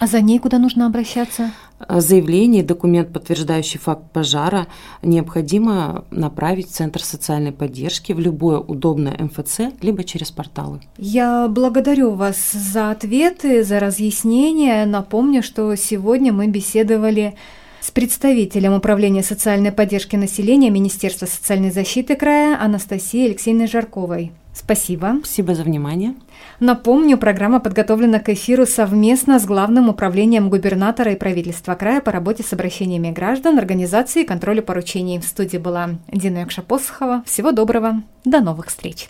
А 0.00 0.06
за 0.06 0.22
ней 0.22 0.38
куда 0.38 0.58
нужно 0.58 0.86
обращаться? 0.86 1.50
Заявление, 1.88 2.62
документ, 2.62 3.12
подтверждающий 3.12 3.78
факт 3.78 4.10
пожара, 4.12 4.66
необходимо 5.02 6.06
направить 6.10 6.68
в 6.68 6.72
Центр 6.72 7.02
социальной 7.02 7.52
поддержки 7.52 8.14
в 8.14 8.18
любое 8.18 8.58
удобное 8.58 9.14
МФЦ, 9.18 9.60
либо 9.82 10.02
через 10.04 10.30
порталы. 10.30 10.80
Я 10.96 11.48
благодарю 11.48 12.12
вас 12.12 12.52
за 12.52 12.92
ответы, 12.92 13.62
за 13.62 13.78
разъяснения. 13.78 14.86
Напомню, 14.86 15.42
что 15.42 15.74
сегодня 15.74 16.32
мы 16.32 16.46
беседовали 16.46 17.34
с 17.82 17.90
представителем 17.90 18.72
Управления 18.72 19.22
социальной 19.22 19.70
поддержки 19.70 20.16
населения 20.16 20.70
Министерства 20.70 21.26
социальной 21.26 21.70
защиты 21.70 22.16
края 22.16 22.58
Анастасией 22.58 23.26
Алексеевной 23.26 23.66
Жарковой. 23.66 24.32
Спасибо. 24.54 25.16
Спасибо 25.22 25.54
за 25.54 25.62
внимание. 25.62 26.14
Напомню, 26.60 27.16
программа 27.16 27.58
подготовлена 27.58 28.20
к 28.20 28.28
эфиру 28.28 28.66
совместно 28.66 29.38
с 29.38 29.46
Главным 29.46 29.88
управлением 29.88 30.50
губернатора 30.50 31.12
и 31.12 31.16
правительства 31.16 31.74
края 31.74 32.02
по 32.02 32.12
работе 32.12 32.42
с 32.42 32.52
обращениями 32.52 33.10
граждан, 33.10 33.58
организации 33.58 34.22
и 34.22 34.26
контролю 34.26 34.62
поручений. 34.62 35.18
В 35.18 35.24
студии 35.24 35.56
была 35.56 35.90
Дина 36.08 36.40
Якшапосхова. 36.40 37.22
Всего 37.24 37.52
доброго. 37.52 38.02
До 38.26 38.40
новых 38.40 38.66
встреч. 38.66 39.08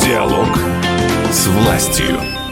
Диалог 0.00 0.58
с 1.30 1.46
властью. 1.46 2.43